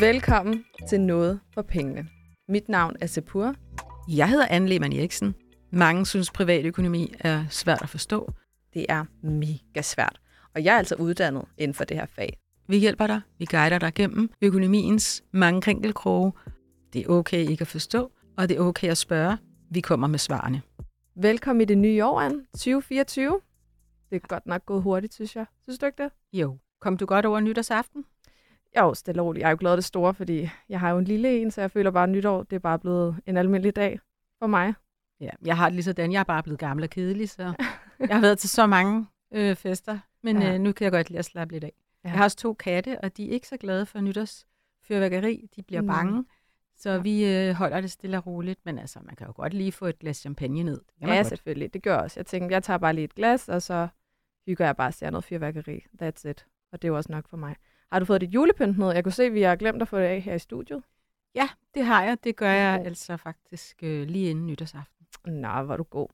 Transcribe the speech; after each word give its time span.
Velkommen 0.00 0.64
til 0.88 1.00
Noget 1.00 1.40
for 1.54 1.62
Pengene. 1.62 2.08
Mit 2.48 2.68
navn 2.68 2.96
er 3.00 3.06
Sepur. 3.06 3.54
Jeg 4.08 4.28
hedder 4.30 4.46
Anne 4.50 4.68
Lehmann 4.68 4.92
Eriksen. 4.92 5.34
Mange 5.72 6.06
synes, 6.06 6.30
privatøkonomi 6.30 7.14
er 7.20 7.44
svært 7.50 7.82
at 7.82 7.88
forstå. 7.88 8.32
Det 8.74 8.86
er 8.88 9.04
mega 9.22 9.82
svært, 9.82 10.20
og 10.54 10.64
jeg 10.64 10.74
er 10.74 10.78
altså 10.78 10.94
uddannet 10.94 11.44
inden 11.58 11.74
for 11.74 11.84
det 11.84 11.96
her 11.96 12.06
fag. 12.06 12.38
Vi 12.68 12.78
hjælper 12.78 13.06
dig, 13.06 13.20
vi 13.38 13.44
guider 13.44 13.78
dig 13.78 13.94
gennem 13.94 14.30
økonomiens 14.42 15.24
mange 15.32 15.62
krinkelkroge. 15.62 16.32
Det 16.92 17.04
er 17.06 17.08
okay 17.08 17.48
ikke 17.48 17.62
at 17.62 17.68
forstå, 17.68 18.12
og 18.36 18.48
det 18.48 18.56
er 18.56 18.60
okay 18.60 18.88
at 18.88 18.98
spørge. 18.98 19.38
Vi 19.70 19.80
kommer 19.80 20.06
med 20.06 20.18
svarene. 20.18 20.62
Velkommen 21.14 21.60
i 21.60 21.64
det 21.64 21.78
nye 21.78 22.04
år, 22.04 22.20
Anne. 22.20 22.44
2024. 22.52 23.40
Det 24.10 24.16
er 24.16 24.26
godt 24.28 24.46
nok 24.46 24.66
gået 24.66 24.82
hurtigt, 24.82 25.14
synes 25.14 25.36
jeg. 25.36 25.46
Synes 25.62 25.78
du 25.78 25.86
ikke 25.86 26.02
det? 26.02 26.12
Jo. 26.32 26.58
Kom 26.80 26.96
du 26.96 27.06
godt 27.06 27.26
over 27.26 27.40
nytårsaften? 27.40 28.04
Jo, 28.78 28.94
stille 28.94 29.22
og 29.22 29.26
roligt. 29.26 29.40
Jeg 29.42 29.46
er 29.46 29.50
jo 29.50 29.56
glad 29.60 29.76
det 29.76 29.84
store, 29.84 30.14
fordi 30.14 30.48
jeg 30.68 30.80
har 30.80 30.90
jo 30.90 30.98
en 30.98 31.04
lille 31.04 31.40
en, 31.40 31.50
så 31.50 31.60
jeg 31.60 31.70
føler 31.70 31.90
bare, 31.90 32.04
at 32.04 32.08
nytår 32.10 32.42
det 32.42 32.56
er 32.56 32.60
bare 32.60 32.78
blevet 32.78 33.16
en 33.26 33.36
almindelig 33.36 33.76
dag 33.76 34.00
for 34.38 34.46
mig. 34.46 34.74
Ja, 35.20 35.30
jeg 35.44 35.56
har 35.56 35.66
det 35.68 35.74
lige 35.74 35.84
sådan. 35.84 36.12
Jeg 36.12 36.20
er 36.20 36.24
bare 36.24 36.42
blevet 36.42 36.58
gammel 36.58 36.84
og 36.84 36.90
kedelig, 36.90 37.30
så 37.30 37.42
jeg 38.00 38.16
har 38.16 38.20
været 38.20 38.38
til 38.38 38.50
så 38.50 38.66
mange 38.66 39.06
øh, 39.32 39.56
fester, 39.56 39.98
men 40.22 40.42
ja. 40.42 40.54
øh, 40.54 40.60
nu 40.60 40.72
kan 40.72 40.84
jeg 40.84 40.92
godt 40.92 41.10
lide 41.10 41.18
at 41.18 41.24
slappe 41.24 41.54
lidt 41.54 41.64
af. 41.64 41.72
Ja. 42.04 42.08
Jeg 42.08 42.18
har 42.18 42.24
også 42.24 42.36
to 42.36 42.54
katte, 42.54 43.00
og 43.00 43.16
de 43.16 43.28
er 43.28 43.32
ikke 43.32 43.48
så 43.48 43.56
glade 43.56 43.86
for 43.86 44.00
nytårsfyrværkeri. 44.00 45.48
De 45.56 45.62
bliver 45.62 45.80
mm. 45.80 45.86
bange. 45.86 46.24
Så 46.76 46.90
ja. 46.90 46.98
vi 46.98 47.24
øh, 47.24 47.54
holder 47.54 47.80
det 47.80 47.90
stille 47.90 48.16
og 48.16 48.26
roligt, 48.26 48.60
men 48.64 48.78
altså, 48.78 48.98
man 49.02 49.16
kan 49.16 49.26
jo 49.26 49.32
godt 49.36 49.54
lige 49.54 49.72
få 49.72 49.86
et 49.86 49.98
glas 49.98 50.16
champagne 50.16 50.62
ned. 50.62 50.80
Det 51.00 51.08
ja, 51.08 51.16
godt. 51.16 51.26
selvfølgelig. 51.26 51.74
Det 51.74 51.82
gør 51.82 51.96
også. 51.96 52.20
Jeg 52.20 52.26
tænkte, 52.26 52.54
jeg 52.54 52.62
tager 52.62 52.78
bare 52.78 52.92
lige 52.92 53.04
et 53.04 53.14
glas, 53.14 53.48
og 53.48 53.62
så 53.62 53.88
hygger 54.46 54.64
jeg 54.64 54.76
bare 54.76 54.88
og 54.88 54.94
ser 54.94 55.10
noget 55.10 55.24
fyrværkeri. 55.24 55.84
That's 56.02 56.28
it. 56.28 56.46
Og 56.72 56.82
det 56.82 56.88
er 56.88 56.92
jo 56.92 56.96
også 56.96 57.12
nok 57.12 57.28
for 57.28 57.36
mig. 57.36 57.56
Har 57.92 57.98
du 57.98 58.04
fået 58.04 58.20
dit 58.20 58.34
julepynt 58.34 58.78
med? 58.78 58.92
Jeg 58.92 59.04
kunne 59.04 59.12
se, 59.12 59.24
at 59.24 59.34
vi 59.34 59.42
har 59.42 59.56
glemt 59.56 59.82
at 59.82 59.88
få 59.88 59.98
det 59.98 60.04
af 60.04 60.20
her 60.20 60.34
i 60.34 60.38
studiet. 60.38 60.82
Ja, 61.34 61.48
det 61.74 61.84
har 61.84 62.04
jeg. 62.04 62.24
Det 62.24 62.36
gør 62.36 62.50
jeg 62.50 62.82
altså 62.84 63.16
faktisk 63.16 63.82
øh, 63.82 64.08
lige 64.08 64.30
inden 64.30 64.46
nytårsaften. 64.46 65.06
Nå, 65.26 65.62
hvor 65.62 65.76
du 65.76 65.82
god. 65.82 66.08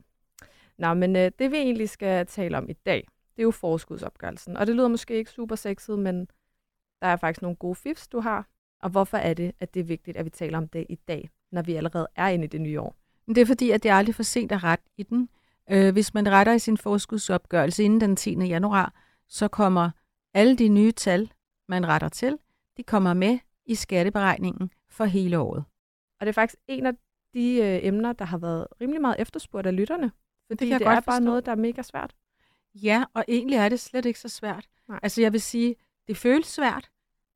Nå, 0.77 0.93
men 0.93 1.15
øh, 1.15 1.31
det 1.39 1.51
vi 1.51 1.57
egentlig 1.57 1.89
skal 1.89 2.25
tale 2.25 2.57
om 2.57 2.69
i 2.69 2.73
dag, 2.73 3.07
det 3.35 3.41
er 3.41 3.43
jo 3.43 3.51
forskudsopgørelsen. 3.51 4.57
Og 4.57 4.67
det 4.67 4.75
lyder 4.75 4.87
måske 4.87 5.15
ikke 5.15 5.31
super 5.31 5.55
sexet, 5.55 5.99
men 5.99 6.27
der 7.01 7.07
er 7.07 7.15
faktisk 7.15 7.41
nogle 7.41 7.55
gode 7.55 7.75
fifs, 7.75 8.07
du 8.07 8.19
har. 8.19 8.47
Og 8.81 8.89
hvorfor 8.89 9.17
er 9.17 9.33
det, 9.33 9.51
at 9.59 9.73
det 9.73 9.79
er 9.79 9.83
vigtigt, 9.83 10.17
at 10.17 10.25
vi 10.25 10.29
taler 10.29 10.57
om 10.57 10.67
det 10.67 10.85
i 10.89 10.95
dag, 10.95 11.29
når 11.51 11.61
vi 11.61 11.75
allerede 11.75 12.07
er 12.15 12.27
inde 12.27 12.45
i 12.45 12.47
det 12.47 12.61
nye 12.61 12.79
år? 12.79 12.95
Det 13.27 13.37
er 13.37 13.45
fordi, 13.45 13.71
at 13.71 13.83
det 13.83 13.91
er 13.91 13.95
aldrig 13.95 14.15
for 14.15 14.23
sent 14.23 14.51
at 14.51 14.63
rette 14.63 14.85
i 14.97 15.03
den. 15.03 15.29
Øh, 15.71 15.93
hvis 15.93 16.13
man 16.13 16.31
retter 16.31 16.53
i 16.53 16.59
sin 16.59 16.77
forskudsopgørelse 16.77 17.83
inden 17.83 18.01
den 18.01 18.15
10. 18.15 18.33
januar, 18.33 18.93
så 19.27 19.47
kommer 19.47 19.89
alle 20.33 20.55
de 20.55 20.67
nye 20.67 20.91
tal, 20.91 21.31
man 21.67 21.87
retter 21.87 22.09
til, 22.09 22.37
de 22.77 22.83
kommer 22.83 23.13
med 23.13 23.39
i 23.65 23.75
skatteberegningen 23.75 24.71
for 24.89 25.05
hele 25.05 25.39
året. 25.39 25.63
Og 26.19 26.25
det 26.25 26.29
er 26.29 26.33
faktisk 26.33 26.61
en 26.67 26.85
af 26.85 26.93
de 27.33 27.55
øh, 27.55 27.79
emner, 27.87 28.13
der 28.13 28.25
har 28.25 28.37
været 28.37 28.67
rimelig 28.81 29.01
meget 29.01 29.15
efterspurgt 29.19 29.67
af 29.67 29.75
lytterne. 29.75 30.11
Fordi 30.47 30.69
det, 30.69 30.79
det 30.79 30.87
er 30.87 30.99
bare 30.99 31.21
noget, 31.21 31.45
der 31.45 31.51
er 31.51 31.55
mega 31.55 31.81
svært. 31.81 32.15
Ja, 32.75 33.03
og 33.13 33.25
egentlig 33.27 33.57
er 33.57 33.69
det 33.69 33.79
slet 33.79 34.05
ikke 34.05 34.19
så 34.19 34.29
svært. 34.29 34.65
Nej. 34.87 34.99
Altså 35.03 35.21
jeg 35.21 35.33
vil 35.33 35.41
sige, 35.41 35.75
det 36.07 36.17
føles 36.17 36.47
svært. 36.47 36.89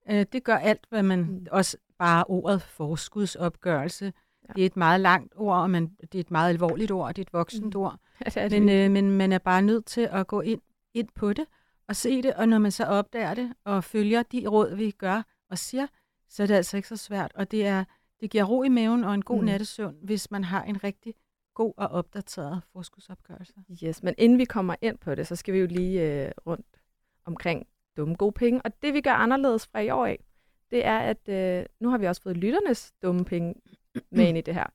Øh, 0.10 0.26
det 0.32 0.44
gør 0.44 0.56
alt, 0.56 0.86
hvad 0.90 1.04
man... 1.04 1.20
Mm. 1.20 1.48
Også 1.52 1.78
bare 1.98 2.24
ordet 2.24 2.62
forskudsopgørelse. 2.62 4.14
Ja. 4.48 4.54
Det 4.54 4.62
er 4.62 4.66
et 4.66 4.78
meget 4.78 5.02
langt 5.02 5.34
ord, 5.36 5.70
men 5.70 5.88
det 6.02 6.16
er 6.16 6.20
et 6.20 6.32
meget 6.32 6.50
alvorligt 6.50 6.92
ord, 6.92 7.14
det 7.14 7.22
er 7.22 7.26
et 7.26 7.34
voksent 7.34 7.74
mm. 7.76 7.82
ord. 7.82 8.00
Ja, 8.36 8.44
det 8.44 8.52
det 8.52 8.62
men, 8.62 8.70
øh, 8.70 8.92
men 8.92 9.12
man 9.12 9.32
er 9.32 9.38
bare 9.38 9.62
nødt 9.62 9.86
til 9.86 10.10
at 10.12 10.28
gå 10.28 10.42
ind, 10.42 10.62
ind 10.94 11.08
på 11.16 11.34
det 11.34 11.46
og 11.88 11.96
se 11.96 12.22
det, 12.22 12.34
og 12.34 12.50
når 12.50 12.58
man 12.58 12.72
så 12.72 12.86
opdager 12.86 13.34
det 13.34 13.54
og 13.64 13.84
følger 13.84 14.24
de 14.24 14.48
råd, 14.48 14.76
vi 14.76 14.92
gør 14.92 15.24
og 15.50 15.58
siger, 15.58 15.88
så 16.30 16.44
er 16.44 16.48
det 16.48 16.56
altså 16.56 16.78
ikke 16.78 16.90
så 16.90 16.98
svært. 16.98 17.32
Og 17.36 17.52
det, 17.52 17.66
er, 17.66 17.84
det 18.20 18.30
giver 18.30 18.44
ro 18.44 18.64
i 18.64 18.70
maven 18.70 19.04
og 19.04 19.14
en 19.14 19.22
god 19.22 19.40
mm. 19.40 19.46
nattesøvn, 19.46 19.96
hvis 20.02 20.32
man 20.32 20.44
har 20.44 20.64
en 20.64 20.84
rigtig 20.84 21.14
god 21.54 21.74
og 21.78 21.88
opdateret 21.88 22.62
forskudsopgørelse. 22.74 23.54
Yes, 23.84 24.04
men 24.04 24.16
inden 24.18 24.38
vi 24.38 24.46
kommer 24.46 24.76
ind 24.82 24.98
på 24.98 25.16
det, 25.16 25.28
så 25.28 25.36
skal 25.36 25.54
vi 25.54 25.60
jo 25.60 25.68
lige 25.68 26.26
øh, 26.26 26.32
rundt 26.46 26.66
omkring 27.26 27.68
dumme 27.98 28.16
gode 28.16 28.32
penge. 28.32 28.62
Og 28.62 28.82
det 28.82 28.94
vi 28.94 29.02
gør 29.02 29.12
anderledes 29.12 29.68
fra 29.68 29.80
i 29.80 29.90
år 29.90 30.06
af, 30.06 30.24
det 30.72 30.86
er, 30.86 30.98
at 30.98 31.30
øh, 31.30 31.66
nu 31.80 31.90
har 31.90 31.98
vi 31.98 32.06
også 32.06 32.22
fået 32.22 32.38
lytternes 32.38 32.94
dumme 33.02 33.26
penge 33.26 33.56
med 34.12 34.28
ind 34.28 34.38
i 34.38 34.42
det 34.42 34.54
her. 34.54 34.66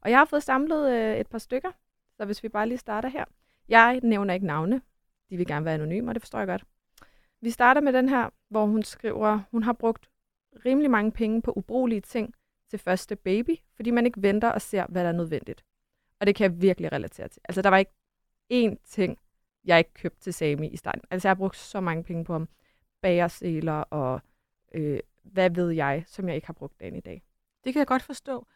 Og 0.00 0.10
jeg 0.10 0.18
har 0.18 0.24
fået 0.24 0.42
samlet 0.42 0.92
øh, 0.92 1.16
et 1.16 1.26
par 1.26 1.38
stykker, 1.38 1.70
så 2.16 2.24
hvis 2.24 2.42
vi 2.42 2.48
bare 2.48 2.68
lige 2.68 2.78
starter 2.78 3.08
her. 3.08 3.24
Jeg 3.68 4.00
nævner 4.02 4.34
ikke 4.34 4.46
navne, 4.46 4.82
de 5.30 5.36
vil 5.36 5.46
gerne 5.46 5.64
være 5.64 5.74
anonyme, 5.74 6.10
og 6.10 6.14
det 6.14 6.22
forstår 6.22 6.38
jeg 6.38 6.48
godt. 6.48 6.64
Vi 7.40 7.50
starter 7.50 7.80
med 7.80 7.92
den 7.92 8.08
her, 8.08 8.30
hvor 8.48 8.66
hun 8.66 8.82
skriver, 8.82 9.40
hun 9.50 9.62
har 9.62 9.72
brugt 9.72 10.10
rimelig 10.64 10.90
mange 10.90 11.12
penge 11.12 11.42
på 11.42 11.52
ubrugelige 11.56 12.00
ting 12.00 12.34
til 12.70 12.78
første 12.78 13.16
baby, 13.16 13.56
fordi 13.76 13.90
man 13.90 14.06
ikke 14.06 14.22
venter 14.22 14.48
og 14.48 14.62
ser, 14.62 14.86
hvad 14.88 15.02
der 15.02 15.08
er 15.08 15.12
nødvendigt. 15.12 15.64
Og 16.20 16.26
det 16.26 16.34
kan 16.34 16.44
jeg 16.52 16.62
virkelig 16.62 16.92
relatere 16.92 17.28
til. 17.28 17.42
Altså, 17.44 17.62
der 17.62 17.68
var 17.68 17.78
ikke 17.78 17.92
én 18.52 18.76
ting, 18.84 19.18
jeg 19.64 19.78
ikke 19.78 19.94
købte 19.94 20.20
til 20.20 20.34
Sami 20.34 20.68
i 20.68 20.76
starten. 20.76 21.02
Altså, 21.10 21.28
jeg 21.28 21.30
har 21.30 21.38
brugt 21.38 21.56
så 21.56 21.80
mange 21.80 22.04
penge 22.04 22.24
på 22.24 22.32
ham. 22.32 22.48
Bagerseler 23.02 23.72
og 23.72 24.20
øh, 24.74 25.00
hvad 25.22 25.50
ved 25.50 25.70
jeg, 25.70 26.04
som 26.06 26.28
jeg 26.28 26.34
ikke 26.34 26.46
har 26.46 26.54
brugt 26.54 26.80
dagen 26.80 26.96
i 26.96 27.00
dag. 27.00 27.22
Det 27.64 27.72
kan 27.72 27.78
jeg 27.78 27.86
godt 27.86 28.02
forstå. 28.02 28.46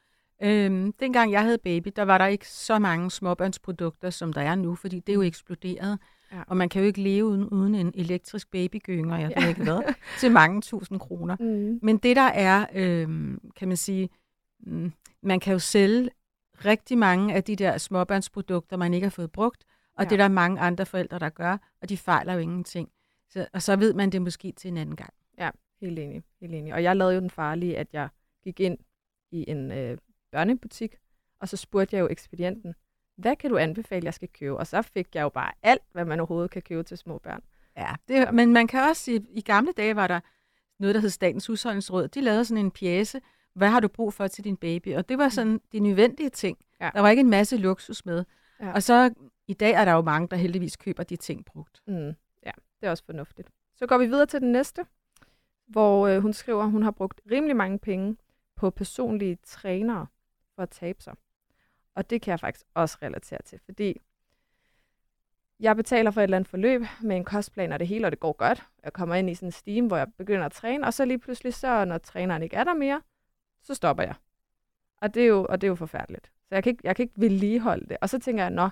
Øhm, 0.43 0.93
dengang 0.93 1.33
jeg 1.33 1.43
havde 1.43 1.59
baby, 1.59 1.89
der 1.97 2.03
var 2.03 2.19
der 2.19 2.27
ikke 2.27 2.49
så 2.49 2.79
mange 2.79 3.11
småbørnsprodukter, 3.11 4.11
som 4.11 4.33
der 4.33 4.41
er 4.41 4.55
nu, 4.55 4.75
fordi 4.75 5.01
det 5.01 5.09
er 5.13 5.15
jo 5.15 5.23
eksploderet. 5.23 5.99
Ja. 6.33 6.43
Og 6.47 6.57
man 6.57 6.69
kan 6.69 6.83
jo 6.83 6.87
ikke 6.87 7.01
leve 7.01 7.25
uden, 7.25 7.45
uden 7.45 7.75
en 7.75 7.93
elektrisk 7.95 8.51
babygynger, 8.51 9.19
jeg 9.19 9.33
ja. 9.37 9.41
ved 9.41 9.49
ikke 9.49 9.63
hvad, 9.65 9.95
til 10.21 10.33
mange 10.33 10.61
tusind 10.61 11.01
kroner. 11.01 11.37
Mm. 11.41 11.79
Men 11.83 11.97
det 11.97 12.17
der 12.17 12.23
er, 12.23 12.67
øhm, 12.75 13.41
kan 13.57 13.69
man 13.69 13.77
sige, 13.77 14.09
mm, 14.61 14.93
man 15.23 15.41
kan 15.41 15.53
jo 15.53 15.59
sælge 15.59 16.11
rigtig 16.65 16.99
mange 16.99 17.35
af 17.35 17.45
de 17.45 17.57
der 17.57 17.79
småbørnsprodukter, 17.79 18.77
man 18.77 18.95
ikke 18.95 19.05
har 19.05 19.11
fået 19.11 19.33
brugt, 19.33 19.65
og 19.97 20.05
ja. 20.05 20.09
det 20.09 20.13
er 20.13 20.25
der 20.25 20.29
mange 20.29 20.61
andre 20.61 20.87
forældre, 20.87 21.19
der 21.19 21.29
gør, 21.29 21.59
og 21.83 21.89
de 21.89 21.97
fejler 21.97 22.33
jo 22.33 22.39
ingenting. 22.39 22.89
Så, 23.29 23.47
og 23.53 23.63
så 23.63 23.77
ved 23.77 23.95
man 23.95 24.11
det 24.11 24.23
måske 24.23 24.53
til 24.53 24.69
en 24.69 24.77
anden 24.77 24.97
gang. 24.97 25.15
Ja, 25.39 25.51
helt 25.81 25.99
enig. 25.99 26.23
Helt 26.41 26.55
enig. 26.55 26.75
Og 26.75 26.83
jeg 26.83 26.97
lavede 26.97 27.15
jo 27.15 27.21
den 27.21 27.31
farlige, 27.31 27.79
at 27.79 27.87
jeg 27.93 28.09
gik 28.45 28.61
ind 28.61 28.79
i 29.31 29.45
en 29.51 29.73
øh, 29.73 29.99
børnebutik, 30.35 30.97
og 31.41 31.49
så 31.49 31.57
spurgte 31.57 31.97
jeg 31.97 32.03
jo 32.03 32.09
ekspedienten, 32.11 32.75
hvad 33.17 33.37
kan 33.37 33.51
du 33.51 33.57
anbefale, 33.57 34.05
jeg 34.05 34.15
skal 34.15 34.29
købe? 34.29 34.57
Og 34.57 34.67
så 34.67 34.83
fik 34.83 35.15
jeg 35.15 35.23
jo 35.23 35.29
bare 35.29 35.53
alt, 35.63 35.83
hvad 35.93 36.05
man 36.05 36.21
overhovedet 36.21 36.51
kan 36.51 36.63
købe 36.63 36.83
til 36.83 36.99
små 36.99 37.19
børn. 37.19 37.43
Ja, 37.77 37.95
det, 38.09 38.35
men 38.35 38.53
man 38.53 38.67
kan 38.67 38.89
også 38.89 39.03
sige, 39.03 39.27
i 39.31 39.41
gamle 39.41 39.73
dage 39.73 39.97
var 39.97 40.07
der 40.07 40.21
noget, 40.79 40.95
der 40.95 41.01
hed 41.01 41.11
Statens 41.11 41.47
Husholdningsråd. 41.47 42.09
De 42.09 42.21
lavede 42.21 42.45
sådan 42.45 42.65
en 42.65 42.71
pjæse, 42.71 43.21
hvad 43.55 43.69
har 43.69 43.81
du 43.81 43.89
brug 43.89 44.13
for 44.13 44.27
til 44.27 44.45
din 44.45 44.57
baby? 44.57 44.95
Og 44.95 45.09
det 45.09 45.19
var 45.19 45.29
sådan 45.29 45.61
de 45.73 45.81
nødvendige 45.81 46.31
ting. 46.31 46.59
Ja. 46.81 46.91
Der 46.95 47.01
var 47.01 47.11
ikke 47.11 47.21
en 47.21 47.31
masse 47.31 47.57
luksus 47.57 48.07
med. 48.07 48.25
Ja. 48.61 48.73
Og 48.73 48.83
så 48.83 49.15
i 49.47 49.55
dag 49.55 49.71
er 49.73 49.85
der 49.85 49.93
jo 49.93 50.03
mange, 50.03 50.29
der 50.29 50.37
heldigvis 50.37 50.77
køber 50.77 51.03
de 51.03 51.17
ting 51.17 51.45
brugt. 51.45 51.83
Mm. 51.87 52.15
Ja, 52.47 52.53
det 52.81 52.87
er 52.87 52.91
også 52.91 53.05
fornuftigt. 53.05 53.51
Så 53.77 53.87
går 53.87 53.99
vi 53.99 54.07
videre 54.07 54.27
til 54.27 54.41
den 54.41 54.53
næste, 54.53 54.87
hvor 55.67 56.07
øh, 56.07 56.23
hun 56.23 56.33
skriver, 56.33 56.63
at 56.63 56.71
hun 56.71 56.83
har 56.83 56.91
brugt 56.91 57.21
rimelig 57.31 57.57
mange 57.57 57.79
penge 57.79 58.17
på 58.57 58.71
personlige 58.71 59.39
trænere 59.47 60.07
for 60.55 60.63
at 60.63 60.71
tabe 60.71 61.03
sig. 61.03 61.15
Og 61.95 62.11
det 62.11 62.23
kan 62.23 62.31
jeg 62.31 62.41
faktisk 62.41 62.65
også 62.75 62.99
relatere 63.03 63.43
til, 63.43 63.61
fordi 63.65 64.01
jeg 65.61 65.77
betaler 65.77 66.11
for 66.11 66.21
et 66.21 66.25
eller 66.25 66.37
andet 66.37 66.51
forløb 66.51 66.83
med 67.03 67.17
en 67.17 67.25
kostplan 67.25 67.73
og 67.73 67.79
det 67.79 67.89
hele, 67.89 68.07
og 68.07 68.11
det 68.11 68.21
går 68.21 68.33
godt. 68.33 68.63
Jeg 68.85 68.93
kommer 68.93 69.15
ind 69.15 69.31
i 69.31 69.35
sådan 69.35 69.49
en 69.49 69.53
steam, 69.53 69.87
hvor 69.87 69.97
jeg 69.97 70.07
begynder 70.19 70.47
at 70.47 70.53
træne, 70.53 70.87
og 70.87 70.95
så 70.95 71.05
lige 71.05 71.19
pludselig, 71.19 71.55
så 71.55 71.85
når 71.85 71.99
træneren 71.99 72.43
ikke 72.43 72.57
er 72.57 72.65
der 72.65 72.75
mere, 72.75 73.03
så 73.63 73.75
stopper 73.75 74.03
jeg. 74.03 74.15
Og 74.97 75.15
det 75.15 75.23
er 75.23 75.27
jo, 75.27 75.47
og 75.49 75.61
det 75.61 75.67
er 75.67 75.69
jo 75.69 75.75
forfærdeligt. 75.75 76.27
Så 76.27 76.55
jeg 76.55 76.63
kan, 76.63 76.71
ikke, 76.71 76.81
jeg 76.85 76.97
kan 76.97 77.03
ikke 77.03 77.15
vedligeholde 77.17 77.87
det. 77.89 77.97
Og 78.01 78.09
så 78.09 78.19
tænker 78.19 78.43
jeg, 78.43 78.51
nå, 78.51 78.69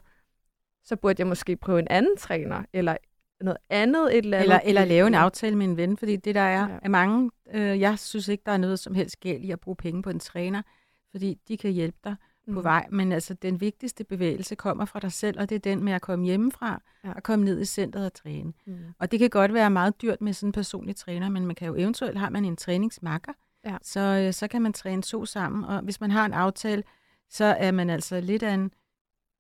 så 0.85 0.97
burde 0.97 1.21
jeg 1.21 1.27
måske 1.27 1.57
prøve 1.57 1.79
en 1.79 1.89
anden 1.91 2.17
træner, 2.17 2.63
eller 2.73 2.97
noget 3.41 3.59
andet, 3.71 4.19
et 4.19 4.25
eller 4.25 4.39
andet. 4.39 4.45
Eller, 4.45 4.61
eller 4.65 4.85
lave 4.85 5.07
en 5.07 5.15
aftale 5.15 5.57
med 5.57 5.67
en 5.67 5.77
ven, 5.77 5.97
fordi 5.97 6.17
det 6.17 6.35
der 6.35 6.41
er, 6.41 6.69
ja. 6.69 6.79
er 6.83 6.89
mange, 6.89 7.31
øh, 7.53 7.81
jeg 7.81 7.99
synes 7.99 8.29
ikke, 8.29 8.43
der 8.47 8.53
er 8.53 8.57
noget 8.57 8.79
som 8.79 8.95
helst 8.95 9.21
galt 9.21 9.45
i 9.45 9.51
at 9.51 9.61
bruge 9.61 9.77
penge 9.77 10.03
på 10.03 10.11
en 10.11 10.21
træner, 10.21 10.63
fordi 11.13 11.39
de 11.49 11.57
kan 11.57 11.73
hjælpe 11.73 11.99
dig 12.05 12.17
mm. 12.47 12.55
på 12.55 12.61
vej. 12.61 12.87
Men 12.91 13.13
altså, 13.13 13.35
den 13.35 13.61
vigtigste 13.61 14.05
bevægelse 14.05 14.55
kommer 14.55 14.85
fra 14.85 15.01
dig 15.01 15.13
selv, 15.13 15.41
og 15.41 15.49
det 15.49 15.55
er 15.55 15.59
den 15.59 15.85
med 15.85 15.93
at 15.93 16.03
komme 16.03 16.25
hjemmefra 16.25 16.83
ja. 17.05 17.13
og 17.13 17.23
komme 17.23 17.45
ned 17.45 17.61
i 17.61 17.65
centret 17.65 18.07
og 18.07 18.13
træne. 18.13 18.53
Mm. 18.67 18.79
Og 18.99 19.11
det 19.11 19.19
kan 19.19 19.31
godt 19.31 19.55
være 19.55 19.71
meget 19.71 20.03
dyrt 20.03 20.21
med 20.21 20.33
sådan 20.33 20.49
en 20.49 20.53
personlig 20.53 20.97
træner, 20.97 21.29
men 21.29 21.47
man 21.47 21.55
kan 21.55 21.69
jo 21.69 21.75
eventuelt, 21.75 22.19
har 22.19 22.31
man 22.31 22.45
en 22.45 22.57
træningsmakker, 22.57 23.33
ja. 23.65 23.77
så, 23.83 24.01
øh, 24.01 24.33
så 24.33 24.49
kan 24.49 24.63
man 24.63 24.73
træne 24.73 25.03
to 25.03 25.27
sammen. 25.27 25.65
Og 25.65 25.81
hvis 25.81 26.01
man 26.01 26.11
har 26.11 26.27
en 26.27 26.33
aftale, 26.33 26.83
så 27.31 27.45
er 27.45 27.71
man 27.71 27.91
altså 27.91 28.21
lidt 28.21 28.43
af 28.43 28.55
en, 28.55 28.71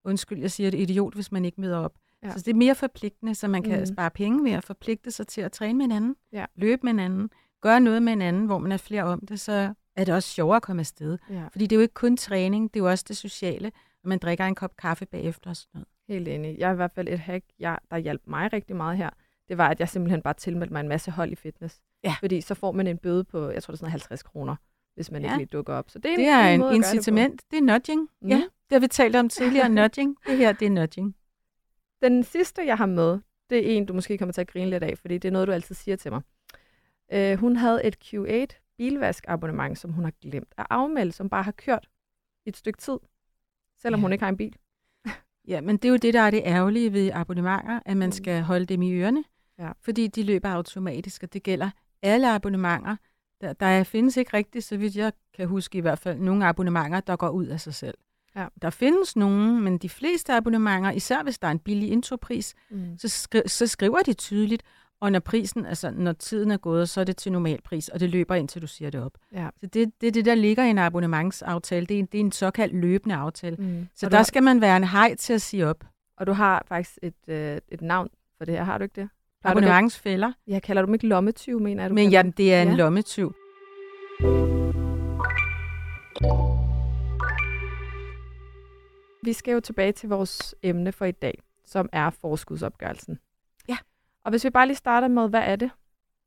undskyld, 0.04 0.40
jeg 0.40 0.50
siger 0.50 0.70
det, 0.70 0.78
idiot, 0.78 1.14
hvis 1.14 1.32
man 1.32 1.44
ikke 1.44 1.60
møder 1.60 1.78
op. 1.78 1.94
Ja. 2.22 2.30
Så 2.32 2.38
det 2.38 2.48
er 2.48 2.54
mere 2.54 2.74
forpligtende, 2.74 3.34
så 3.34 3.48
man 3.48 3.62
kan 3.62 3.78
mm. 3.78 3.86
spare 3.86 4.10
penge 4.10 4.44
ved 4.44 4.52
at 4.52 4.64
forpligte 4.64 5.10
sig 5.10 5.26
til 5.26 5.40
at 5.40 5.52
træne 5.52 5.78
med 5.78 5.84
hinanden, 5.84 6.16
ja. 6.32 6.44
løbe 6.54 6.80
med 6.82 6.92
hinanden, 6.92 7.30
gøre 7.60 7.80
noget 7.80 8.02
med 8.02 8.12
hinanden, 8.12 8.46
hvor 8.46 8.58
man 8.58 8.72
er 8.72 8.76
flere 8.76 9.02
om 9.02 9.26
det, 9.26 9.40
så 9.40 9.74
er 9.96 10.04
det 10.04 10.14
også 10.14 10.28
sjovere 10.28 10.56
at 10.56 10.62
komme 10.62 10.80
afsted. 10.80 11.18
Ja. 11.30 11.44
Fordi 11.52 11.66
det 11.66 11.72
er 11.72 11.76
jo 11.76 11.82
ikke 11.82 11.94
kun 11.94 12.16
træning, 12.16 12.74
det 12.74 12.80
er 12.80 12.84
jo 12.84 12.90
også 12.90 13.04
det 13.08 13.16
sociale, 13.16 13.72
og 14.02 14.08
man 14.08 14.18
drikker 14.18 14.44
en 14.44 14.54
kop 14.54 14.76
kaffe 14.76 15.06
bagefter 15.06 15.50
og 15.50 15.56
sådan 15.56 15.70
noget. 15.74 15.88
Helt 16.08 16.28
enig. 16.28 16.58
Jeg 16.58 16.68
er 16.68 16.72
i 16.72 16.76
hvert 16.76 16.92
fald 16.92 17.08
et 17.08 17.18
hack, 17.18 17.44
jeg, 17.58 17.78
der 17.90 17.96
hjalp 17.96 18.22
mig 18.26 18.52
rigtig 18.52 18.76
meget 18.76 18.96
her. 18.96 19.10
Det 19.48 19.58
var, 19.58 19.68
at 19.68 19.80
jeg 19.80 19.88
simpelthen 19.88 20.22
bare 20.22 20.34
tilmeldte 20.34 20.72
mig 20.72 20.80
en 20.80 20.88
masse 20.88 21.10
hold 21.10 21.32
i 21.32 21.34
fitness. 21.34 21.80
Ja. 22.04 22.16
Fordi 22.20 22.40
så 22.40 22.54
får 22.54 22.72
man 22.72 22.86
en 22.86 22.98
bøde 22.98 23.24
på, 23.24 23.50
jeg 23.50 23.62
tror 23.62 23.72
det 23.72 23.76
er 23.76 23.78
sådan 23.78 23.90
50 23.90 24.22
kroner, 24.22 24.56
hvis 24.94 25.10
man 25.10 25.22
ja. 25.22 25.28
ikke 25.28 25.36
lige 25.36 25.46
dukker 25.46 25.74
op. 25.74 25.90
Så 25.90 25.98
det 25.98 26.08
er 26.08 26.12
en, 26.12 26.20
det 26.20 26.28
er 26.28 26.48
en, 26.48 26.62
en 26.62 26.74
incitament. 26.74 27.32
Det, 27.32 27.50
det 27.50 27.56
er 27.56 27.62
nudging. 27.62 28.08
Mm. 28.22 28.28
Ja, 28.28 28.36
det 28.36 28.72
har 28.72 28.78
vi 28.78 28.88
talt 28.88 29.16
om 29.16 29.28
tidligere. 29.28 29.68
nudging. 29.80 30.16
Det 30.26 30.36
her, 30.36 30.52
det 30.52 30.66
er 30.66 30.70
nudging. 30.70 31.16
Den 32.02 32.24
sidste, 32.24 32.66
jeg 32.66 32.76
har 32.76 32.86
med, 32.86 33.18
det 33.50 33.58
er 33.58 33.76
en, 33.76 33.86
du 33.86 33.94
måske 33.94 34.18
kommer 34.18 34.32
til 34.32 34.40
at 34.40 34.48
grine 34.48 34.70
lidt 34.70 34.82
af, 34.82 34.98
fordi 34.98 35.18
det 35.18 35.28
er 35.28 35.32
noget, 35.32 35.48
du 35.48 35.52
altid 35.52 35.74
siger 35.74 35.96
til 35.96 36.12
mig. 36.12 36.22
Uh, 37.14 37.40
hun 37.40 37.56
havde 37.56 37.84
et 37.84 37.96
Q8 38.04 38.61
bilvaskabonnement, 38.82 39.78
som 39.78 39.92
hun 39.92 40.04
har 40.04 40.12
glemt 40.22 40.54
at 40.58 40.66
afmelde, 40.70 41.12
som 41.12 41.28
bare 41.28 41.42
har 41.42 41.52
kørt 41.52 41.88
et 42.46 42.56
stykke 42.56 42.78
tid, 42.78 42.98
selvom 43.82 44.00
ja. 44.00 44.02
hun 44.02 44.12
ikke 44.12 44.22
har 44.22 44.28
en 44.28 44.36
bil. 44.36 44.56
Ja, 45.48 45.60
men 45.60 45.76
det 45.76 45.84
er 45.84 45.90
jo 45.90 45.96
det, 45.96 46.14
der 46.14 46.20
er 46.20 46.30
det 46.30 46.42
ærgerlige 46.44 46.92
ved 46.92 47.10
abonnementer, 47.14 47.80
at 47.86 47.96
man 47.96 48.08
mm. 48.08 48.12
skal 48.12 48.42
holde 48.42 48.66
dem 48.66 48.82
i 48.82 48.92
ørerne, 48.92 49.24
ja. 49.58 49.72
fordi 49.80 50.06
de 50.06 50.22
løber 50.22 50.48
automatisk, 50.48 51.22
og 51.22 51.32
det 51.32 51.42
gælder 51.42 51.70
alle 52.02 52.30
abonnementer. 52.30 52.96
Der, 53.40 53.52
der 53.52 53.84
findes 53.84 54.16
ikke 54.16 54.36
rigtigt, 54.36 54.64
så 54.64 54.76
vidt 54.76 54.96
jeg 54.96 55.12
kan 55.34 55.48
huske 55.48 55.78
i 55.78 55.80
hvert 55.80 55.98
fald, 55.98 56.18
nogle 56.18 56.46
abonnementer, 56.46 57.00
der 57.00 57.16
går 57.16 57.28
ud 57.28 57.46
af 57.46 57.60
sig 57.60 57.74
selv. 57.74 57.98
Ja. 58.36 58.46
Der 58.62 58.70
findes 58.70 59.16
nogle, 59.16 59.60
men 59.60 59.78
de 59.78 59.88
fleste 59.88 60.32
abonnementer, 60.32 60.90
især 60.90 61.22
hvis 61.22 61.38
der 61.38 61.48
er 61.48 61.52
en 61.52 61.58
billig 61.58 61.90
intropris, 61.90 62.54
mm. 62.70 62.98
så, 62.98 63.08
skri- 63.08 63.48
så 63.48 63.66
skriver 63.66 63.98
de 63.98 64.12
tydeligt, 64.12 64.62
og 65.02 65.12
når 65.12 65.18
prisen, 65.18 65.66
altså 65.66 65.90
når 65.90 66.12
tiden 66.12 66.50
er 66.50 66.56
gået, 66.56 66.88
så 66.88 67.00
er 67.00 67.04
det 67.04 67.16
til 67.16 67.32
normalpris, 67.32 67.88
og 67.88 68.00
det 68.00 68.10
løber 68.10 68.34
indtil 68.34 68.62
du 68.62 68.66
siger 68.66 68.90
det 68.90 69.04
op. 69.04 69.12
Ja. 69.32 69.48
Så 69.60 69.66
det, 69.66 70.00
det 70.00 70.14
det, 70.14 70.24
der 70.24 70.34
ligger 70.34 70.64
i 70.64 70.70
en 70.70 70.78
abonnementsaftale. 70.78 71.86
Det 71.86 71.98
er 71.98 72.06
det 72.06 72.20
er 72.20 72.24
en 72.24 72.32
såkaldt 72.32 72.74
løbende 72.74 73.14
aftale. 73.14 73.56
Mm. 73.56 73.88
Så 73.94 74.06
og 74.06 74.12
der 74.12 74.16
har... 74.16 74.24
skal 74.24 74.42
man 74.42 74.60
være 74.60 74.76
en 74.76 74.84
hej 74.84 75.14
til 75.14 75.32
at 75.32 75.42
sige 75.42 75.66
op. 75.66 75.84
Og 76.16 76.26
du 76.26 76.32
har 76.32 76.64
faktisk 76.68 76.98
et, 77.02 77.14
øh, 77.28 77.58
et 77.68 77.82
navn 77.82 78.08
for 78.38 78.44
det 78.44 78.54
her, 78.54 78.64
har 78.64 78.78
du 78.78 78.82
ikke 78.82 79.00
det? 79.00 79.08
Abonnementsfælder. 79.44 80.32
Ja, 80.46 80.58
kalder 80.58 80.82
du 80.82 80.86
dem 80.86 80.94
ikke 80.94 81.06
lommetyv, 81.06 81.60
mener 81.60 81.82
jeg? 81.82 81.90
Du 81.90 81.94
Men 81.94 82.10
ja, 82.10 82.22
det 82.36 82.54
er 82.54 82.62
en 82.62 82.68
ja. 82.68 82.74
lommetyv. 82.74 83.34
Vi 89.24 89.32
skal 89.32 89.52
jo 89.52 89.60
tilbage 89.60 89.92
til 89.92 90.08
vores 90.08 90.54
emne 90.62 90.92
for 90.92 91.04
i 91.04 91.12
dag, 91.12 91.42
som 91.66 91.88
er 91.92 92.10
forskudsopgørelsen. 92.10 93.18
Og 94.24 94.30
hvis 94.30 94.44
vi 94.44 94.50
bare 94.50 94.66
lige 94.66 94.76
starter 94.76 95.08
med, 95.08 95.28
hvad 95.28 95.42
er 95.44 95.56
det? 95.56 95.70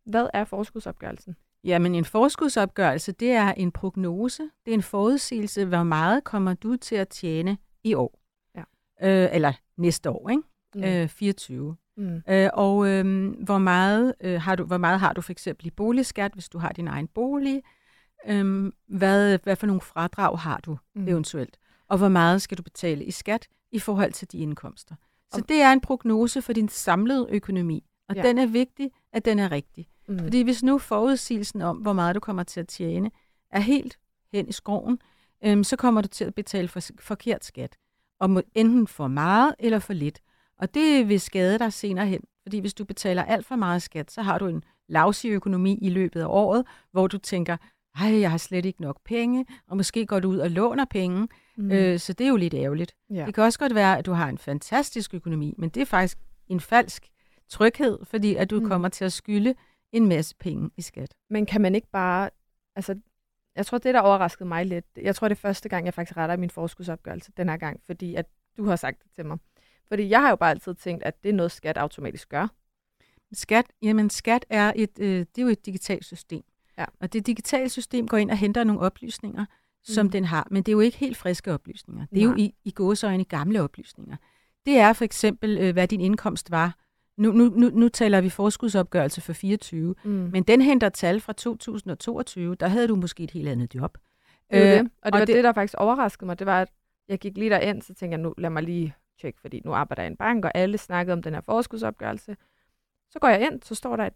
Hvad 0.05 0.27
er 0.33 0.43
forskudsopgørelsen? 0.43 1.35
Jamen 1.63 1.95
en 1.95 2.05
forskudsopgørelse, 2.05 3.11
det 3.11 3.31
er 3.31 3.53
en 3.53 3.71
prognose, 3.71 4.43
det 4.65 4.71
er 4.71 4.75
en 4.75 4.81
forudsigelse, 4.81 5.65
hvor 5.65 5.83
meget 5.83 6.23
kommer 6.23 6.53
du 6.53 6.75
til 6.75 6.95
at 6.95 7.09
tjene 7.09 7.57
i 7.83 7.93
år. 7.93 8.19
Ja. 8.55 8.63
Øh, 9.01 9.29
eller 9.35 9.53
næste 9.77 10.09
år, 10.09 10.29
ikke? 10.29 10.43
Mm. 10.75 10.83
Øh, 10.83 11.07
24. 11.07 11.75
Mm. 11.97 12.21
Øh, 12.29 12.49
og 12.53 12.87
øh, 12.87 13.31
hvor, 13.43 13.57
meget, 13.57 14.13
øh, 14.21 14.41
har 14.41 14.55
du, 14.55 14.63
hvor 14.63 14.77
meget 14.77 14.99
har 14.99 15.13
du 15.13 15.21
for 15.21 15.31
eksempel 15.31 15.67
i 15.67 15.71
boligskat, 15.71 16.33
hvis 16.33 16.49
du 16.49 16.57
har 16.57 16.69
din 16.69 16.87
egen 16.87 17.07
bolig? 17.07 17.63
Øh, 18.27 18.71
hvad, 18.87 19.39
hvad 19.43 19.55
for 19.55 19.67
nogle 19.67 19.81
fradrag 19.81 20.39
har 20.39 20.57
du 20.57 20.77
mm. 20.95 21.07
eventuelt? 21.07 21.57
Og 21.87 21.97
hvor 21.97 22.09
meget 22.09 22.41
skal 22.41 22.57
du 22.57 22.63
betale 22.63 23.05
i 23.05 23.11
skat 23.11 23.47
i 23.71 23.79
forhold 23.79 24.13
til 24.13 24.31
de 24.31 24.37
indkomster? 24.37 24.95
Så 25.35 25.41
det 25.49 25.61
er 25.61 25.71
en 25.71 25.81
prognose 25.81 26.41
for 26.41 26.53
din 26.53 26.69
samlede 26.69 27.27
økonomi. 27.29 27.83
Og 28.09 28.15
ja. 28.15 28.21
den 28.21 28.37
er 28.37 28.45
vigtig, 28.45 28.91
at 29.13 29.25
den 29.25 29.39
er 29.39 29.51
rigtig. 29.51 29.87
Mm. 30.07 30.19
Fordi 30.19 30.41
hvis 30.41 30.63
nu 30.63 30.77
forudsigelsen 30.77 31.61
om, 31.61 31.77
hvor 31.77 31.93
meget 31.93 32.15
du 32.15 32.19
kommer 32.19 32.43
til 32.43 32.59
at 32.59 32.67
tjene, 32.67 33.11
er 33.51 33.59
helt 33.59 33.99
hen 34.33 34.47
i 34.47 34.51
skoven, 34.51 34.99
øhm, 35.45 35.63
så 35.63 35.75
kommer 35.75 36.01
du 36.01 36.07
til 36.07 36.25
at 36.25 36.35
betale 36.35 36.67
for, 36.67 36.79
forkert 36.99 37.45
skat. 37.45 37.77
Og 38.19 38.29
må 38.29 38.41
enten 38.55 38.87
for 38.87 39.07
meget 39.07 39.55
eller 39.59 39.79
for 39.79 39.93
lidt. 39.93 40.19
Og 40.59 40.73
det 40.73 41.09
vil 41.09 41.19
skade 41.19 41.59
dig 41.59 41.73
senere 41.73 42.05
hen. 42.05 42.21
Fordi 42.43 42.59
hvis 42.59 42.73
du 42.73 42.85
betaler 42.85 43.23
alt 43.23 43.45
for 43.45 43.55
meget 43.55 43.81
skat, 43.81 44.11
så 44.11 44.21
har 44.21 44.37
du 44.37 44.47
en 44.47 44.63
lavsig 44.87 45.29
økonomi 45.29 45.77
i 45.81 45.89
løbet 45.89 46.21
af 46.21 46.25
året, 46.25 46.65
hvor 46.91 47.07
du 47.07 47.17
tænker, 47.17 47.57
ej, 47.99 48.19
jeg 48.19 48.31
har 48.31 48.37
slet 48.37 48.65
ikke 48.65 48.81
nok 48.81 49.01
penge, 49.05 49.45
og 49.67 49.77
måske 49.77 50.05
går 50.05 50.19
du 50.19 50.29
ud 50.29 50.37
og 50.37 50.51
låner 50.51 50.85
penge, 50.85 51.27
mm. 51.57 51.71
øh, 51.71 51.99
så 51.99 52.13
det 52.13 52.25
er 52.25 52.29
jo 52.29 52.35
lidt 52.35 52.53
ærgerligt. 52.53 52.95
Ja. 53.09 53.25
Det 53.25 53.33
kan 53.33 53.43
også 53.43 53.59
godt 53.59 53.75
være, 53.75 53.97
at 53.97 54.05
du 54.05 54.11
har 54.11 54.29
en 54.29 54.37
fantastisk 54.37 55.13
økonomi, 55.13 55.53
men 55.57 55.69
det 55.69 55.81
er 55.81 55.85
faktisk 55.85 56.17
en 56.47 56.59
falsk 56.59 57.09
tryghed, 57.49 57.99
fordi 58.03 58.35
at 58.35 58.49
du 58.49 58.59
mm. 58.59 58.67
kommer 58.67 58.89
til 58.89 59.05
at 59.05 59.13
skylde 59.13 59.55
en 59.91 60.07
masse 60.07 60.35
penge 60.35 60.69
i 60.77 60.81
skat. 60.81 61.13
Men 61.29 61.45
kan 61.45 61.61
man 61.61 61.75
ikke 61.75 61.87
bare, 61.91 62.29
altså, 62.75 62.99
jeg 63.55 63.65
tror, 63.65 63.77
det 63.77 63.93
der 63.93 63.99
overraskede 63.99 64.47
mig 64.47 64.65
lidt, 64.65 64.85
jeg 64.97 65.15
tror, 65.15 65.27
det 65.27 65.35
er 65.35 65.39
første 65.39 65.69
gang, 65.69 65.85
jeg 65.85 65.93
faktisk 65.93 66.17
retter 66.17 66.37
min 66.37 66.49
forskudsopgørelse 66.49 67.31
den 67.37 67.49
her 67.49 67.57
gang, 67.57 67.79
fordi 67.85 68.15
at 68.15 68.25
du 68.57 68.65
har 68.65 68.75
sagt 68.75 69.03
det 69.03 69.11
til 69.15 69.25
mig. 69.25 69.37
Fordi 69.87 70.09
jeg 70.09 70.21
har 70.21 70.29
jo 70.29 70.35
bare 70.35 70.49
altid 70.49 70.73
tænkt, 70.73 71.03
at 71.03 71.23
det 71.23 71.29
er 71.29 71.33
noget, 71.33 71.51
skat 71.51 71.77
automatisk 71.77 72.29
gør. 72.29 72.47
Skat, 73.33 73.65
jamen 73.81 74.09
skat 74.09 74.45
er 74.49 74.73
et, 74.75 74.99
øh, 74.99 75.19
det 75.19 75.37
er 75.37 75.41
jo 75.41 75.47
et 75.47 75.65
digitalt 75.65 76.05
system. 76.05 76.43
Ja. 76.77 76.85
Og 76.99 77.13
det 77.13 77.27
digitale 77.27 77.69
system 77.69 78.07
går 78.07 78.17
ind 78.17 78.31
og 78.31 78.37
henter 78.37 78.63
nogle 78.63 78.81
oplysninger, 78.81 79.45
som 79.83 80.05
mm. 80.05 80.11
den 80.11 80.25
har. 80.25 80.47
Men 80.51 80.63
det 80.63 80.71
er 80.71 80.73
jo 80.73 80.79
ikke 80.79 80.97
helt 80.97 81.17
friske 81.17 81.53
oplysninger. 81.53 82.05
Det 82.05 82.23
er 82.23 82.27
Nej. 82.27 82.37
jo 82.37 82.43
i, 82.43 82.55
i 82.63 82.71
gåsøjne 82.71 83.23
gamle 83.23 83.61
oplysninger. 83.61 84.15
Det 84.65 84.77
er 84.77 84.93
for 84.93 85.05
eksempel, 85.05 85.57
øh, 85.57 85.73
hvad 85.73 85.87
din 85.87 86.01
indkomst 86.01 86.51
var. 86.51 86.75
Nu, 87.17 87.31
nu, 87.31 87.49
nu, 87.49 87.69
nu 87.69 87.89
taler 87.89 88.21
vi 88.21 88.29
forskudsopgørelse 88.29 89.21
for 89.21 89.33
24, 89.33 89.95
mm. 90.03 90.11
men 90.11 90.43
den 90.43 90.61
henter 90.61 90.89
tal 90.89 91.19
fra 91.19 91.33
2022. 91.33 92.55
Der 92.55 92.67
havde 92.67 92.87
du 92.87 92.95
måske 92.95 93.23
et 93.23 93.31
helt 93.31 93.47
andet 93.47 93.75
job. 93.75 93.97
Det 94.51 94.57
øh, 94.57 94.63
det. 94.63 94.79
Og 94.79 94.85
det 94.85 94.91
og 95.01 95.11
var 95.11 95.25
det, 95.25 95.35
det, 95.35 95.43
der 95.43 95.53
faktisk 95.53 95.75
overraskede 95.77 96.25
mig. 96.25 96.39
Det 96.39 96.47
var, 96.47 96.61
at 96.61 96.69
jeg 97.07 97.19
gik 97.19 97.37
lige 97.37 97.49
derind, 97.49 97.81
så 97.81 97.93
tænkte 97.93 98.15
jeg, 98.15 98.17
nu 98.17 98.33
lad 98.37 98.49
mig 98.49 98.63
lige 98.63 98.95
tjekke, 99.21 99.41
fordi 99.41 99.61
nu 99.65 99.73
arbejder 99.73 100.03
jeg 100.03 100.09
i 100.09 100.11
en 100.11 100.17
bank, 100.17 100.45
og 100.45 100.51
alle 100.55 100.77
snakkede 100.77 101.13
om 101.13 101.21
den 101.21 101.33
her 101.33 101.41
forskudsopgørelse. 101.41 102.37
Så 103.09 103.19
går 103.19 103.27
jeg 103.27 103.41
ind, 103.41 103.61
så 103.63 103.75
står 103.75 103.95
der, 103.95 104.09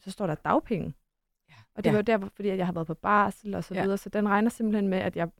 så 0.00 0.10
står 0.10 0.26
der 0.26 0.34
dagpenge. 0.34 0.94
Og 1.78 1.84
det 1.84 1.90
ja. 1.90 1.96
var 1.96 2.02
der, 2.02 2.18
fordi 2.34 2.48
jeg 2.48 2.66
har 2.66 2.72
været 2.72 2.86
på 2.86 2.94
barsel 2.94 3.54
og 3.54 3.64
så 3.64 3.74
ja. 3.74 3.82
videre, 3.82 3.98
så 3.98 4.08
den 4.08 4.28
regner 4.28 4.50
simpelthen 4.50 4.88
med, 4.88 4.98
at 4.98 5.16
jeg 5.16 5.22
er 5.22 5.30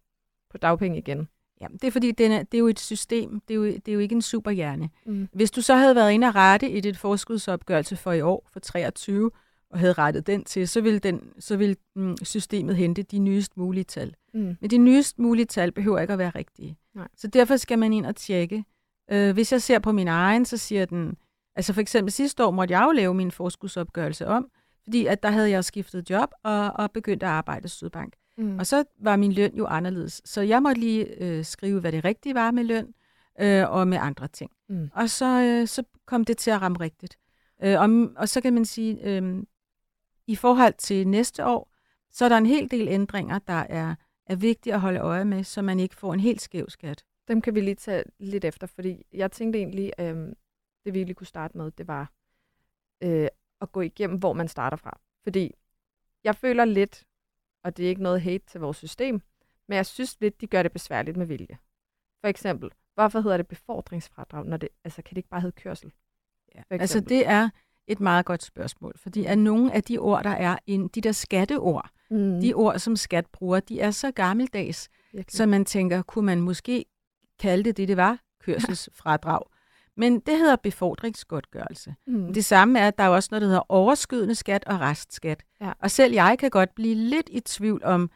på 0.50 0.58
dagpenge 0.58 0.99
igen. 0.99 1.29
Ja, 1.61 1.67
det 1.73 1.85
er 1.85 1.90
fordi, 1.90 2.12
den 2.12 2.32
er, 2.32 2.43
det 2.43 2.55
er 2.55 2.58
jo 2.58 2.69
et 2.69 2.81
system, 2.81 3.40
det 3.40 3.55
er 3.55 3.58
jo, 3.58 3.64
det 3.64 3.88
er 3.88 3.93
jo 3.93 3.99
ikke 3.99 4.14
en 4.14 4.23
superhjerne. 4.23 4.90
Mm. 5.06 5.29
Hvis 5.32 5.50
du 5.50 5.62
så 5.62 5.75
havde 5.75 5.94
været 5.94 6.12
inde 6.12 6.26
og 6.26 6.35
rette 6.35 6.70
i 6.70 6.81
dit 6.81 6.96
forskudsopgørelse 6.96 7.96
for 7.96 8.12
i 8.12 8.20
år, 8.20 8.49
for 8.52 8.61
23, 8.61 9.31
og 9.70 9.79
havde 9.79 9.93
rettet 9.93 10.26
den 10.26 10.44
til, 10.44 10.69
så 10.69 10.81
ville, 10.81 10.99
den, 10.99 11.32
så 11.38 11.56
ville 11.56 11.76
mm, 11.94 12.17
systemet 12.23 12.76
hente 12.76 13.02
de 13.02 13.19
nyest 13.19 13.56
mulige 13.56 13.85
tal. 13.85 14.14
Mm. 14.35 14.56
Men 14.61 14.70
de 14.70 14.79
nyest 14.79 15.19
mulige 15.19 15.46
tal 15.46 15.73
behøver 15.73 15.99
ikke 15.99 16.12
at 16.12 16.19
være 16.19 16.31
rigtige. 16.31 16.76
Nej. 16.94 17.08
Så 17.17 17.26
derfor 17.26 17.56
skal 17.56 17.79
man 17.79 17.93
ind 17.93 18.06
og 18.06 18.17
tjekke. 18.17 18.64
Øh, 19.11 19.32
hvis 19.32 19.52
jeg 19.52 19.62
ser 19.62 19.79
på 19.79 19.93
min 19.93 20.08
egen, 20.08 20.44
så 20.44 20.56
siger 20.56 20.85
den, 20.85 21.17
altså 21.56 21.73
for 21.73 21.81
eksempel 21.81 22.12
sidste 22.12 22.44
år 22.44 22.50
måtte 22.50 22.73
jeg 22.73 22.85
jo 22.85 22.93
lave 22.93 23.14
min 23.14 23.31
forskudsopgørelse 23.31 24.26
om, 24.26 24.50
fordi 24.88 25.06
at 25.06 25.23
der 25.23 25.31
havde 25.31 25.50
jeg 25.50 25.64
skiftet 25.64 26.11
job 26.11 26.31
og, 26.43 26.73
og 26.73 26.93
begyndt 26.93 27.23
at 27.23 27.29
arbejde 27.29 27.64
i 27.64 27.69
Sydbank. 27.69 28.14
Mm. 28.38 28.59
Og 28.59 28.66
så 28.66 28.85
var 29.00 29.16
min 29.16 29.33
løn 29.33 29.57
jo 29.57 29.66
anderledes. 29.66 30.23
Så 30.25 30.40
jeg 30.40 30.62
måtte 30.62 30.80
lige 30.80 31.23
øh, 31.23 31.45
skrive, 31.45 31.80
hvad 31.80 31.92
det 31.92 32.04
rigtige 32.04 32.35
var 32.35 32.50
med 32.50 32.64
løn 32.64 32.95
øh, 33.40 33.71
og 33.71 33.88
med 33.88 33.99
andre 34.00 34.28
ting. 34.28 34.50
Mm. 34.68 34.90
Og 34.92 35.11
så, 35.11 35.42
øh, 35.42 35.68
så 35.68 35.83
kom 36.07 36.25
det 36.25 36.37
til 36.37 36.50
at 36.50 36.62
ramme 36.62 36.80
rigtigt. 36.80 37.18
Øh, 37.62 37.80
og, 37.80 38.09
og 38.16 38.28
så 38.28 38.40
kan 38.40 38.54
man 38.54 38.64
sige, 38.64 39.09
øh, 39.09 39.42
i 40.26 40.37
forhold 40.37 40.75
til 40.78 41.09
næste 41.09 41.47
år, 41.47 41.73
så 42.11 42.25
er 42.25 42.28
der 42.28 42.37
en 42.37 42.47
hel 42.47 42.71
del 42.71 42.88
ændringer, 42.88 43.38
der 43.38 43.64
er, 43.68 43.95
er 44.26 44.37
vigtige 44.37 44.75
at 44.75 44.80
holde 44.80 45.00
øje 45.00 45.25
med, 45.25 45.45
så 45.45 45.62
man 45.62 45.80
ikke 45.80 45.95
får 45.95 46.14
en 46.14 46.21
helt 46.21 46.40
skæv 46.40 46.71
skat. 46.71 47.04
Dem 47.28 47.40
kan 47.40 47.54
vi 47.54 47.61
lige 47.61 47.75
tage 47.75 48.04
lidt 48.18 48.45
efter, 48.45 48.66
fordi 48.66 49.02
jeg 49.12 49.33
tænkte 49.33 49.59
egentlig, 49.59 49.92
øh, 50.00 50.16
det 50.85 50.95
vi 50.95 51.04
lige 51.04 51.14
kunne 51.14 51.26
starte 51.26 51.59
med, 51.59 51.71
det 51.71 51.88
var, 51.88 52.12
øh, 53.02 53.28
at 53.61 53.73
gå 53.73 53.81
igennem, 53.81 54.19
hvor 54.19 54.33
man 54.33 54.49
starter 54.49 54.77
fra. 54.77 55.00
Fordi 55.23 55.55
jeg 56.25 56.37
føler 56.37 56.65
lidt, 56.65 57.05
og 57.65 57.77
det 57.77 57.85
er 57.85 57.88
ikke 57.88 58.03
noget 58.03 58.23
hate 58.23 58.45
til 58.47 58.61
vores 58.61 58.77
system, 58.77 59.23
men 59.69 59.77
jeg 59.77 59.87
synes 59.87 60.17
lidt, 60.21 60.41
de 60.41 60.47
gør 60.47 60.62
det 60.62 60.73
besværligt 60.73 61.17
med 61.17 61.27
vilje. 61.27 61.59
For 62.21 62.29
eksempel, 62.29 62.71
hvorfor 62.95 63.21
hedder 63.21 63.37
det 63.37 63.49
befordringsfradrag, 63.49 64.47
når 64.47 64.57
det, 64.57 64.69
altså 64.85 65.03
kan 65.03 65.11
det 65.11 65.17
ikke 65.17 65.29
bare 65.29 65.41
hedde 65.41 65.61
kørsel? 65.61 65.93
Ja. 66.55 66.62
Altså 66.71 67.00
det 67.00 67.27
er 67.27 67.50
et 67.87 68.00
meget 68.00 68.27
godt 68.27 68.43
spørgsmål, 68.43 68.93
fordi 68.97 69.25
at 69.25 69.38
nogle 69.38 69.73
af 69.73 69.83
de 69.83 69.99
ord, 69.99 70.25
der 70.25 70.31
er 70.31 70.59
in, 70.67 70.88
de 70.88 71.00
der 71.00 71.12
skatteord, 71.12 71.91
mm. 72.11 72.41
de 72.41 72.55
ord, 72.55 72.79
som 72.79 72.97
skat 72.97 73.27
bruger, 73.27 73.61
de 73.61 73.81
er 73.81 73.91
så 73.91 74.11
gammeldags, 74.11 74.88
Virkelig. 75.12 75.37
så 75.37 75.47
man 75.47 75.65
tænker, 75.65 76.03
kunne 76.03 76.27
man 76.27 76.41
måske 76.41 76.85
kalde 77.38 77.65
det 77.65 77.77
det, 77.77 77.88
det 77.88 77.97
var, 77.97 78.19
kørselsfradrag. 78.45 79.43
Men 79.99 80.21
det 80.21 80.38
hedder 80.38 80.57
befordringsgodtgørelse. 80.57 81.95
Mm. 82.07 82.33
Det 82.33 82.45
samme 82.45 82.78
er, 82.78 82.88
at 82.88 82.99
der 82.99 83.05
er 83.05 83.09
også 83.09 83.28
noget, 83.31 83.43
der 83.43 83.49
hedder 83.49 83.62
overskydende 83.69 84.35
skat 84.35 84.64
og 84.64 84.81
restskat. 84.81 85.43
Ja. 85.61 85.73
Og 85.83 85.90
selv 85.90 86.14
jeg 86.14 86.37
kan 86.38 86.50
godt 86.50 86.75
blive 86.75 86.95
lidt 86.95 87.28
i 87.33 87.40
tvivl 87.40 87.85
om, 87.85 88.11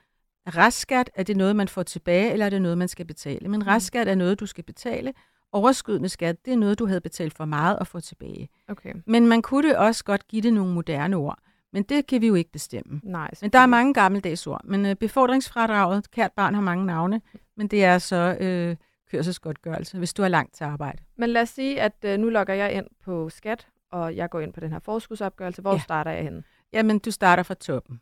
restskat, 0.46 1.10
er 1.14 1.22
det 1.22 1.36
noget, 1.36 1.56
man 1.56 1.68
får 1.68 1.82
tilbage, 1.82 2.32
eller 2.32 2.46
er 2.46 2.50
det 2.50 2.62
noget, 2.62 2.78
man 2.78 2.88
skal 2.88 3.06
betale? 3.06 3.48
Men 3.48 3.60
mm. 3.60 3.66
restskat 3.66 4.08
er 4.08 4.14
noget, 4.14 4.40
du 4.40 4.46
skal 4.46 4.64
betale. 4.64 5.12
Overskydende 5.52 6.08
skat, 6.08 6.44
det 6.44 6.52
er 6.52 6.56
noget, 6.56 6.78
du 6.78 6.86
havde 6.86 7.00
betalt 7.00 7.36
for 7.36 7.44
meget 7.44 7.78
og 7.78 7.86
få 7.86 8.00
tilbage. 8.00 8.48
Okay. 8.68 8.94
Men 9.06 9.26
man 9.26 9.42
kunne 9.42 9.78
også 9.78 10.04
godt 10.04 10.28
give 10.28 10.42
det 10.42 10.52
nogle 10.52 10.74
moderne 10.74 11.16
ord. 11.16 11.38
Men 11.72 11.82
det 11.82 12.06
kan 12.06 12.20
vi 12.20 12.26
jo 12.26 12.34
ikke 12.34 12.52
bestemme. 12.52 13.00
Nej, 13.04 13.30
men 13.40 13.50
der 13.50 13.58
er 13.58 13.66
mange 13.66 13.94
gammeldags 13.94 14.46
ord. 14.46 14.60
Men 14.64 14.86
uh, 14.86 14.92
befordringsfradraget, 14.92 16.10
kært 16.10 16.32
barn 16.32 16.54
har 16.54 16.62
mange 16.62 16.86
navne, 16.86 17.20
men 17.56 17.68
det 17.68 17.84
er 17.84 17.98
så... 17.98 18.36
Uh, 18.40 18.76
kørselsgodtgørelse, 19.12 19.98
hvis 19.98 20.14
du 20.14 20.22
har 20.22 20.28
langt 20.28 20.54
til 20.54 20.64
arbejde. 20.64 20.98
Men 21.16 21.30
lad 21.30 21.42
os 21.42 21.48
sige, 21.48 21.80
at 21.80 21.92
øh, 22.04 22.18
nu 22.18 22.28
logger 22.28 22.54
jeg 22.54 22.72
ind 22.72 22.86
på 23.04 23.28
skat, 23.28 23.68
og 23.90 24.16
jeg 24.16 24.30
går 24.30 24.40
ind 24.40 24.52
på 24.52 24.60
den 24.60 24.72
her 24.72 24.78
forskudsopgørelse. 24.78 25.62
Hvor 25.62 25.72
ja. 25.72 25.78
starter 25.78 26.10
jeg 26.10 26.22
henne? 26.22 26.42
Jamen, 26.72 26.98
du 26.98 27.10
starter 27.10 27.42
fra 27.42 27.54
toppen. 27.54 28.00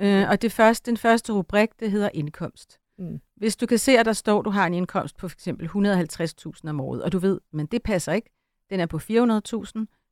Øh, 0.00 0.28
og 0.30 0.42
det 0.42 0.52
første, 0.52 0.90
den 0.90 0.96
første 0.96 1.32
rubrik, 1.32 1.68
det 1.80 1.90
hedder 1.90 2.08
indkomst. 2.14 2.78
Mm. 2.98 3.20
Hvis 3.36 3.56
du 3.56 3.66
kan 3.66 3.78
se, 3.78 3.98
at 3.98 4.06
der 4.06 4.12
står, 4.12 4.38
at 4.38 4.44
du 4.44 4.50
har 4.50 4.66
en 4.66 4.74
indkomst 4.74 5.16
på 5.16 5.28
f.eks. 5.28 5.48
150.000 5.48 6.68
om 6.68 6.80
året, 6.80 7.02
og 7.02 7.12
du 7.12 7.18
ved, 7.18 7.40
men 7.50 7.66
det 7.66 7.82
passer 7.82 8.12
ikke, 8.12 8.30
den 8.70 8.80
er 8.80 8.86
på 8.86 8.96
400.000, 8.96 9.04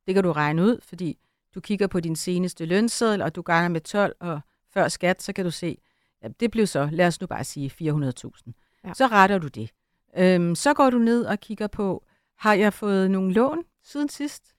det 0.07 0.13
kan 0.13 0.23
du 0.23 0.31
regne 0.31 0.61
ud, 0.61 0.79
fordi 0.83 1.17
du 1.55 1.59
kigger 1.59 1.87
på 1.87 1.99
din 1.99 2.15
seneste 2.15 2.65
lønseddel, 2.65 3.21
og 3.21 3.35
du 3.35 3.41
ganger 3.41 3.69
med 3.69 3.81
12, 3.81 4.15
og 4.19 4.39
før 4.73 4.87
skat, 4.87 5.21
så 5.21 5.33
kan 5.33 5.45
du 5.45 5.51
se, 5.51 5.77
at 6.21 6.39
det 6.39 6.51
blev 6.51 6.67
så, 6.67 6.89
lad 6.91 7.07
os 7.07 7.21
nu 7.21 7.27
bare 7.27 7.43
sige 7.43 7.71
400.000. 7.81 8.51
Ja. 8.83 8.93
Så 8.93 9.07
retter 9.07 9.37
du 9.37 9.47
det. 9.47 9.71
Øhm, 10.17 10.55
så 10.55 10.73
går 10.73 10.89
du 10.89 10.97
ned 10.97 11.25
og 11.25 11.39
kigger 11.39 11.67
på, 11.67 12.05
har 12.37 12.53
jeg 12.53 12.73
fået 12.73 13.11
nogle 13.11 13.33
lån 13.33 13.63
siden 13.83 14.09
sidst? 14.09 14.55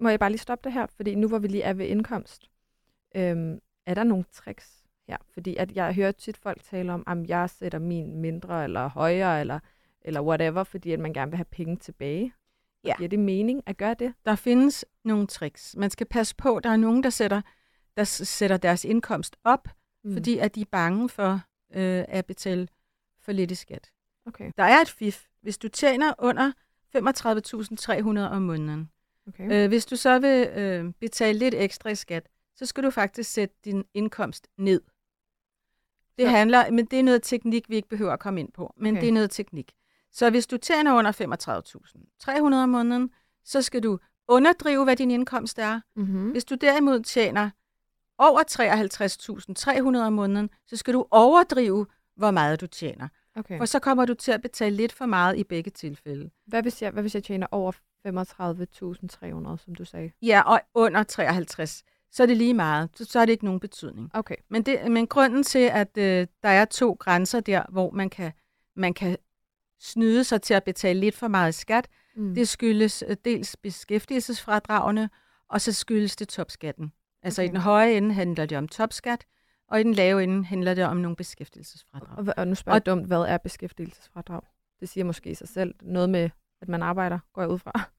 Må 0.00 0.08
jeg 0.08 0.18
bare 0.18 0.30
lige 0.30 0.38
stoppe 0.38 0.64
det 0.64 0.72
her, 0.72 0.86
fordi 0.86 1.14
nu 1.14 1.28
hvor 1.28 1.38
vi 1.38 1.48
lige 1.48 1.62
er 1.62 1.72
ved 1.72 1.86
indkomst, 1.86 2.50
øhm, 3.16 3.58
er 3.86 3.94
der 3.94 4.04
nogle 4.04 4.24
tricks 4.32 4.84
her? 5.08 5.16
Fordi 5.32 5.56
at 5.56 5.72
jeg 5.72 5.94
hører 5.94 6.12
tit 6.12 6.36
folk 6.36 6.62
tale 6.62 6.92
om, 6.92 7.04
at 7.06 7.28
jeg 7.28 7.50
sætter 7.50 7.78
min 7.78 8.16
mindre 8.16 8.64
eller 8.64 8.88
højere, 8.88 9.40
eller, 9.40 9.58
eller 10.02 10.20
whatever, 10.20 10.64
fordi 10.64 10.92
at 10.92 11.00
man 11.00 11.12
gerne 11.12 11.30
vil 11.30 11.36
have 11.36 11.44
penge 11.44 11.76
tilbage. 11.76 12.32
Ja. 12.84 12.94
Giver 12.96 13.08
det 13.08 13.18
mening 13.18 13.62
at 13.66 13.76
gøre 13.76 13.94
det? 13.94 14.14
Der 14.24 14.34
findes 14.34 14.84
nogle 15.04 15.26
tricks. 15.26 15.76
Man 15.76 15.90
skal 15.90 16.06
passe 16.06 16.36
på, 16.36 16.60
der 16.64 16.70
er 16.70 16.76
nogen, 16.76 17.02
der 17.02 17.10
sætter, 17.10 17.42
der 17.96 18.04
sætter 18.04 18.56
deres 18.56 18.84
indkomst 18.84 19.36
op, 19.44 19.68
mm. 20.04 20.12
fordi 20.12 20.38
at 20.38 20.54
de 20.54 20.60
er 20.60 20.66
bange 20.70 21.08
for 21.08 21.40
øh, 21.74 22.04
at 22.08 22.26
betale 22.26 22.68
for 23.20 23.32
lidt 23.32 23.50
i 23.50 23.54
skat. 23.54 23.90
Okay. 24.26 24.50
Der 24.56 24.64
er 24.64 24.80
et 24.80 24.90
fif. 24.90 25.26
Hvis 25.42 25.58
du 25.58 25.68
tjener 25.68 26.14
under 26.18 26.52
35.300 26.96 28.34
om 28.34 28.42
måneden, 28.42 28.90
okay. 29.28 29.64
øh, 29.64 29.68
hvis 29.68 29.86
du 29.86 29.96
så 29.96 30.18
vil 30.18 30.48
øh, 30.48 30.92
betale 31.00 31.38
lidt 31.38 31.54
ekstra 31.54 31.90
i 31.90 31.94
skat, 31.94 32.28
så 32.56 32.66
skal 32.66 32.84
du 32.84 32.90
faktisk 32.90 33.32
sætte 33.32 33.54
din 33.64 33.84
indkomst 33.94 34.48
ned. 34.58 34.80
Det 36.18 36.26
så. 36.26 36.30
handler, 36.30 36.70
men 36.70 36.86
det 36.86 36.98
er 36.98 37.02
noget 37.02 37.22
teknik, 37.22 37.68
vi 37.68 37.76
ikke 37.76 37.88
behøver 37.88 38.12
at 38.12 38.20
komme 38.20 38.40
ind 38.40 38.52
på, 38.52 38.74
men 38.76 38.94
okay. 38.94 39.00
det 39.00 39.08
er 39.08 39.12
noget 39.12 39.30
teknik. 39.30 39.72
Så 40.12 40.30
hvis 40.30 40.46
du 40.46 40.56
tjener 40.56 40.94
under 40.94 41.12
35.300 41.12 42.54
om 42.56 42.68
måneden, 42.68 43.10
så 43.44 43.62
skal 43.62 43.82
du 43.82 43.98
underdrive, 44.28 44.84
hvad 44.84 44.96
din 44.96 45.10
indkomst 45.10 45.58
er. 45.58 45.80
Mm-hmm. 45.96 46.30
Hvis 46.30 46.44
du 46.44 46.54
derimod 46.54 47.00
tjener 47.00 47.50
over 48.18 48.42
53.300 49.98 50.06
om 50.06 50.12
måneden, 50.12 50.50
så 50.66 50.76
skal 50.76 50.94
du 50.94 51.06
overdrive, 51.10 51.86
hvor 52.16 52.30
meget 52.30 52.60
du 52.60 52.66
tjener. 52.66 53.08
Okay. 53.36 53.58
For 53.58 53.64
så 53.64 53.78
kommer 53.78 54.04
du 54.04 54.14
til 54.14 54.32
at 54.32 54.42
betale 54.42 54.76
lidt 54.76 54.92
for 54.92 55.06
meget 55.06 55.38
i 55.38 55.44
begge 55.44 55.70
tilfælde. 55.70 56.30
Hvad 56.46 56.62
hvis 56.62 56.82
jeg, 56.82 56.90
hvad 56.90 57.02
hvis 57.02 57.14
jeg 57.14 57.24
tjener 57.24 57.46
over 57.50 57.72
35.300, 58.06 59.64
som 59.64 59.74
du 59.74 59.84
sagde? 59.84 60.10
Ja, 60.22 60.42
og 60.46 60.60
under 60.74 61.02
53 61.02 61.84
så 62.12 62.22
er 62.22 62.26
det 62.26 62.36
lige 62.36 62.54
meget. 62.54 62.90
Så, 62.94 63.04
så 63.04 63.20
er 63.20 63.24
det 63.24 63.32
ikke 63.32 63.44
nogen 63.44 63.60
betydning. 63.60 64.10
Okay. 64.14 64.34
Men, 64.50 64.62
det, 64.62 64.90
men 64.90 65.06
grunden 65.06 65.42
til, 65.42 65.58
at 65.58 65.98
øh, 65.98 66.26
der 66.42 66.48
er 66.48 66.64
to 66.64 66.96
grænser 67.00 67.40
der, 67.40 67.62
hvor 67.68 67.90
man 67.90 68.10
kan, 68.10 68.32
man 68.76 68.94
kan 68.94 69.16
snyde 69.80 70.24
sig 70.24 70.42
til 70.42 70.54
at 70.54 70.64
betale 70.64 71.00
lidt 71.00 71.14
for 71.14 71.28
meget 71.28 71.54
skat, 71.54 71.88
mm. 72.16 72.34
det 72.34 72.48
skyldes 72.48 73.04
øh, 73.08 73.16
dels 73.24 73.56
beskæftigelsesfradragene, 73.56 75.10
og 75.48 75.60
så 75.60 75.72
skyldes 75.72 76.16
det 76.16 76.28
topskatten. 76.28 76.92
Altså 77.22 77.42
okay. 77.42 77.48
i 77.48 77.52
den 77.52 77.60
høje 77.60 77.92
ende 77.92 78.14
handler 78.14 78.46
det 78.46 78.58
om 78.58 78.68
topskat, 78.68 79.24
og 79.68 79.80
i 79.80 79.82
den 79.82 79.94
lave 79.94 80.22
ende 80.22 80.44
handler 80.44 80.74
det 80.74 80.84
om 80.84 80.96
nogle 80.96 81.16
beskæftigelsesfradrag. 81.16 82.18
Og, 82.18 82.34
og 82.36 82.48
nu 82.48 82.54
spørger 82.54 82.76
jeg 82.76 82.86
dumt, 82.86 83.06
hvad 83.06 83.20
er 83.20 83.38
beskæftigelsesfradrag? 83.38 84.40
Det 84.80 84.88
siger 84.88 85.04
måske 85.04 85.30
i 85.30 85.34
sig 85.34 85.48
selv 85.48 85.74
noget 85.82 86.10
med, 86.10 86.30
at 86.60 86.68
man 86.68 86.82
arbejder, 86.82 87.18
går 87.32 87.42
jeg 87.42 87.50
ud 87.50 87.58
fra. 87.58 87.72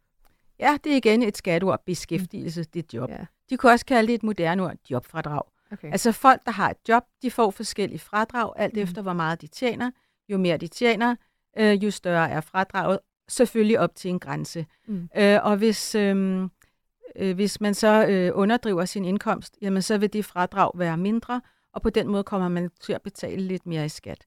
Ja, 0.60 0.78
det 0.84 0.92
er 0.92 0.96
igen 0.96 1.24
et 1.24 1.38
skatteord, 1.38 1.84
beskæftigelse, 1.86 2.62
mm. 2.62 2.66
det 2.74 2.80
er 2.80 2.98
job. 2.98 3.10
Ja. 3.10 3.26
De 3.50 3.58
kunne 3.58 3.72
også 3.72 3.86
kalde 3.86 4.08
det 4.08 4.14
et 4.14 4.24
moderne 4.24 4.64
ord, 4.64 4.76
jobfradrag. 4.90 5.42
Okay. 5.72 5.92
Altså 5.92 6.12
folk, 6.12 6.46
der 6.46 6.52
har 6.52 6.70
et 6.70 6.78
job, 6.90 7.04
de 7.22 7.32
får 7.32 7.52
forskellige 7.52 8.00
fradrag, 8.00 8.54
alt 8.56 8.74
mm. 8.74 8.82
efter 8.82 9.02
hvor 9.02 9.14
meget 9.14 9.42
de 9.42 9.48
tjener. 9.48 9.92
Jo 10.30 10.38
mere 10.38 10.58
de 10.58 10.68
tjener, 10.68 11.16
øh, 11.58 11.84
jo 11.84 11.92
større 11.92 12.30
er 12.30 12.42
fradraget, 12.42 13.00
selvfølgelig 13.28 13.80
op 13.80 13.96
til 13.96 14.10
en 14.10 14.20
grænse. 14.20 14.66
Mm. 14.88 15.10
Øh, 15.18 15.40
og 15.44 15.58
hvis, 15.58 15.96
øh, 15.96 16.42
øh, 17.16 17.36
hvis 17.36 17.62
man 17.62 17.74
så 17.74 18.08
øh, 18.08 18.32
underdriver 18.34 18.86
sin 18.86 19.06
indkomst, 19.06 19.58
jamen 19.62 19.82
så 19.82 19.98
vil 19.98 20.14
det 20.14 20.26
fradrag 20.26 20.72
være 20.76 20.98
mindre, 20.98 21.42
og 21.74 21.82
på 21.82 21.90
den 21.90 22.08
måde 22.08 22.24
kommer 22.24 22.48
man 22.48 22.70
til 22.82 22.94
at 22.94 23.02
betale 23.02 23.42
lidt 23.42 23.66
mere 23.66 23.86
i 23.86 23.90
skat. 23.90 24.26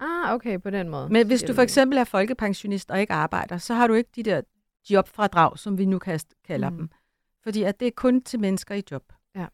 Ah, 0.00 0.34
okay, 0.34 0.60
på 0.60 0.70
den 0.70 0.88
måde. 0.88 1.08
Men 1.08 1.26
hvis 1.26 1.42
du 1.42 1.54
for 1.54 1.62
eksempel 1.62 1.98
er 1.98 2.04
folkepensionist 2.04 2.90
og 2.90 3.00
ikke 3.00 3.12
arbejder, 3.12 3.58
så 3.58 3.74
har 3.74 3.86
du 3.86 3.94
ikke 3.94 4.10
de 4.16 4.22
der 4.22 4.42
jobfradrag, 4.90 5.58
som 5.58 5.78
vi 5.78 5.84
nu 5.84 5.98
kalder 6.44 6.70
mm. 6.70 6.76
dem. 6.76 6.90
Fordi 7.42 7.62
at 7.62 7.80
det 7.80 7.88
er 7.88 7.92
kun 7.96 8.22
til 8.22 8.40
mennesker 8.40 8.74
i 8.74 8.82
job. 8.90 9.12
Ja. 9.34 9.46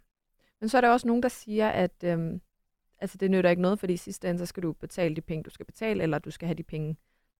Men 0.60 0.68
så 0.68 0.76
er 0.76 0.80
der 0.80 0.88
også 0.88 1.06
nogen, 1.06 1.22
der 1.22 1.28
siger, 1.28 1.68
at 1.68 2.04
øhm, 2.04 2.40
altså, 2.98 3.18
det 3.18 3.30
nytter 3.30 3.50
ikke 3.50 3.62
noget, 3.62 3.78
fordi 3.78 3.92
i 3.92 3.96
sidste 3.96 4.28
ende, 4.28 4.38
så 4.38 4.46
skal 4.46 4.62
du 4.62 4.72
betale 4.72 5.16
de 5.16 5.20
penge, 5.20 5.42
du 5.42 5.50
skal 5.50 5.66
betale, 5.66 6.02
eller 6.02 6.18
du 6.18 6.30
skal 6.30 6.46
have 6.46 6.56
de 6.56 6.62
penge 6.62 6.96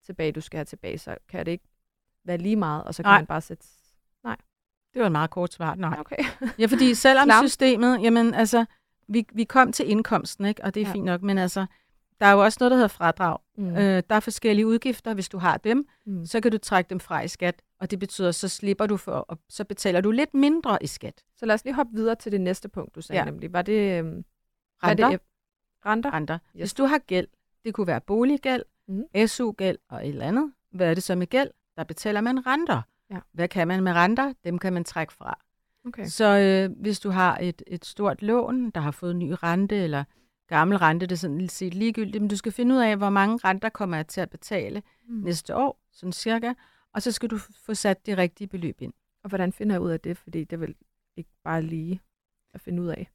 tilbage, 0.07 0.33
du 0.33 0.41
skal 0.41 0.59
have 0.59 0.65
tilbage. 0.65 0.99
Så 0.99 1.17
kan 1.29 1.47
det 1.47 1.53
ikke 1.53 1.69
være 2.25 2.39
lige 2.39 2.57
meget, 2.57 2.85
og 2.85 2.95
så 2.95 3.03
kan 3.03 3.11
Nej. 3.11 3.19
man 3.19 3.27
bare 3.27 3.41
sætte... 3.41 3.67
Det 4.95 5.01
var 5.01 5.07
en 5.07 5.13
meget 5.13 5.31
kort 5.31 5.53
svar. 5.53 5.75
Nej. 5.75 5.97
Okay. 6.01 6.25
ja, 6.59 6.67
fordi 6.67 6.95
selvom 6.95 7.27
Slam. 7.27 7.49
systemet, 7.49 8.03
jamen 8.03 8.35
altså, 8.35 8.65
vi, 9.09 9.27
vi 9.33 9.45
kom 9.45 9.73
til 9.73 9.91
indkomsten, 9.91 10.45
ikke? 10.45 10.65
og 10.65 10.75
det 10.75 10.83
er 10.83 10.87
ja. 10.87 10.93
fint 10.93 11.05
nok, 11.05 11.23
men 11.23 11.39
altså, 11.39 11.67
der 12.21 12.27
er 12.27 12.33
jo 12.33 12.45
også 12.45 12.57
noget, 12.61 12.71
der 12.71 12.77
hedder 12.77 12.89
fradrag. 12.89 13.39
Mm. 13.57 13.77
Øh, 13.77 14.03
der 14.11 14.17
er 14.17 14.21
forskellige 14.21 14.67
udgifter. 14.67 15.15
Hvis 15.15 15.29
du 15.29 15.39
har 15.39 15.57
dem, 15.57 15.89
mm. 16.07 16.27
så 16.27 16.41
kan 16.41 16.53
du 16.53 16.59
trække 16.59 16.91
dem 16.91 17.01
fra 17.01 17.21
i 17.21 17.29
skat, 17.29 17.63
og 17.81 17.91
det 17.91 17.99
betyder, 17.99 18.31
så 18.31 18.49
slipper 18.49 18.87
du 18.87 18.97
for, 18.97 19.13
og 19.13 19.39
så 19.49 19.65
betaler 19.65 20.01
du 20.01 20.11
lidt 20.11 20.35
mindre 20.35 20.79
i 20.83 20.87
skat. 20.87 21.25
Så 21.37 21.47
lad 21.47 21.55
os 21.55 21.65
lige 21.65 21.75
hoppe 21.75 21.93
videre 21.95 22.15
til 22.15 22.33
det 22.33 22.41
næste 22.41 22.69
punkt, 22.69 22.95
du 22.95 23.01
sagde 23.01 23.21
ja. 23.21 23.25
nemlig. 23.25 23.53
Var 23.53 23.63
det... 23.63 23.99
Øhm, 23.99 24.25
renter? 24.85 25.11
det, 25.11 25.21
renter? 25.87 26.15
Renter. 26.15 26.35
Yes. 26.35 26.61
Hvis 26.61 26.75
du 26.75 26.85
har 26.85 26.99
gæld, 26.99 27.29
det 27.65 27.75
kunne 27.75 27.87
være 27.87 28.01
boliggæld, 28.01 28.63
mm. 28.89 29.27
SU-gæld 29.27 29.79
og 29.89 30.07
et 30.07 30.09
eller 30.09 30.27
andet. 30.27 30.53
Hvad 30.71 30.91
er 30.91 30.95
det 30.95 31.03
så 31.03 31.15
med 31.15 31.27
gæld? 31.27 31.51
Der 31.77 31.85
betaler 31.85 32.21
man 32.21 32.47
renter. 32.47 32.83
Ja. 33.15 33.21
Hvad 33.33 33.49
kan 33.49 33.69
man 33.69 33.83
med 33.83 33.93
renter? 33.93 34.33
Dem 34.45 34.59
kan 34.59 34.73
man 34.73 34.85
trække 34.85 35.13
fra. 35.13 35.39
Okay. 35.87 36.07
Så 36.07 36.39
øh, 36.39 36.81
hvis 36.81 37.01
du 37.01 37.11
har 37.11 37.39
et, 37.39 37.63
et 37.67 37.85
stort 37.85 38.23
lån, 38.23 38.71
der 38.71 38.81
har 38.81 38.91
fået 38.91 39.17
ny 39.17 39.35
rente, 39.43 39.77
eller 39.77 40.05
gammel 40.49 40.79
rente, 40.79 41.07
det 41.07 41.13
er 41.13 41.17
sådan 41.17 41.49
set 41.49 41.75
ligegyldigt, 41.75 42.23
men 42.23 42.29
du 42.29 42.37
skal 42.37 42.53
finde 42.53 42.75
ud 42.75 42.81
af, 42.81 42.97
hvor 42.97 43.11
mange 43.11 43.39
renter 43.45 43.69
kommer 43.69 43.97
jeg 43.97 44.07
til 44.07 44.21
at 44.21 44.31
betale 44.31 44.83
mm. 45.09 45.15
næste 45.15 45.57
år, 45.57 45.81
sådan 45.93 46.13
cirka, 46.13 46.53
og 46.95 47.03
så 47.03 47.13
skal 47.13 47.31
du 47.31 47.39
få 47.39 47.75
sat 47.75 48.07
det 48.07 48.19
rigtige 48.19 48.49
beløb 48.49 48.81
ind. 48.81 48.93
Og 49.23 49.29
hvordan 49.29 49.53
finder 49.53 49.75
jeg 49.75 49.83
ud 49.83 49.91
af 49.91 50.01
det? 50.01 50.19
Fordi 50.19 50.45
det 50.45 50.53
er 50.53 50.61
vel 50.61 50.75
ikke 51.17 51.31
bare 51.45 51.63
lige 51.63 52.01
at 52.55 52.61
finde 52.61 52.83
ud 52.83 52.89
af. 52.89 53.11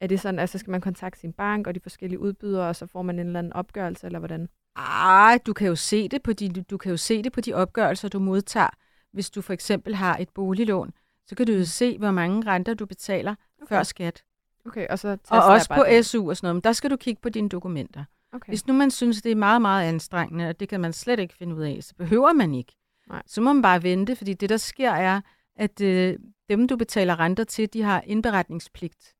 Er 0.00 0.06
det 0.06 0.20
sådan, 0.20 0.38
altså 0.38 0.58
skal 0.58 0.70
man 0.70 0.80
kontakte 0.80 1.20
sin 1.20 1.32
bank 1.32 1.66
og 1.66 1.74
de 1.74 1.80
forskellige 1.80 2.18
udbydere, 2.18 2.68
og 2.68 2.76
så 2.76 2.86
får 2.86 3.02
man 3.02 3.18
en 3.18 3.26
eller 3.26 3.38
anden 3.38 3.52
opgørelse, 3.52 4.06
eller 4.06 4.18
hvordan? 4.18 4.48
Ah, 4.76 5.38
du 5.46 5.52
kan 5.52 5.68
jo 5.68 5.74
se 5.74 6.08
det 6.08 6.22
på 6.22 6.32
de, 6.32 6.48
du 6.62 6.76
kan 6.76 6.90
jo 6.90 6.96
se 6.96 7.22
det 7.22 7.32
på 7.32 7.40
de 7.40 7.54
opgørelser, 7.54 8.08
du 8.08 8.18
modtager. 8.18 8.70
Hvis 9.12 9.30
du 9.30 9.42
for 9.42 9.52
eksempel 9.52 9.94
har 9.94 10.16
et 10.16 10.28
boliglån, 10.28 10.92
så 11.26 11.34
kan 11.34 11.46
du 11.46 11.52
jo 11.52 11.64
se, 11.64 11.98
hvor 11.98 12.10
mange 12.10 12.46
renter 12.46 12.74
du 12.74 12.86
betaler 12.86 13.34
okay. 13.62 13.76
før 13.76 13.82
skat. 13.82 14.22
Okay, 14.66 14.86
og 14.88 14.98
så 14.98 15.18
og 15.28 15.44
også 15.44 15.74
på 15.74 15.84
det. 15.88 16.06
SU 16.06 16.30
og 16.30 16.36
sådan 16.36 16.46
noget, 16.46 16.56
men 16.56 16.62
der 16.62 16.72
skal 16.72 16.90
du 16.90 16.96
kigge 16.96 17.20
på 17.22 17.28
dine 17.28 17.48
dokumenter. 17.48 18.04
Okay. 18.32 18.50
Hvis 18.50 18.66
nu 18.66 18.74
man 18.74 18.90
synes, 18.90 19.22
det 19.22 19.32
er 19.32 19.36
meget, 19.36 19.62
meget 19.62 19.88
anstrengende, 19.88 20.48
og 20.48 20.60
det 20.60 20.68
kan 20.68 20.80
man 20.80 20.92
slet 20.92 21.18
ikke 21.18 21.34
finde 21.34 21.54
ud 21.54 21.62
af, 21.62 21.78
så 21.80 21.94
behøver 21.94 22.32
man 22.32 22.54
ikke. 22.54 22.72
Nej. 23.08 23.22
Så 23.26 23.40
må 23.40 23.52
man 23.52 23.62
bare 23.62 23.82
vente, 23.82 24.16
fordi 24.16 24.34
det, 24.34 24.48
der 24.48 24.56
sker, 24.56 24.90
er, 24.90 25.20
at 25.56 25.80
øh, 25.80 26.18
dem, 26.48 26.68
du 26.68 26.76
betaler 26.76 27.20
renter 27.20 27.44
til, 27.44 27.72
de 27.72 27.82
har 27.82 28.02
indberetningspligt. 28.06 29.14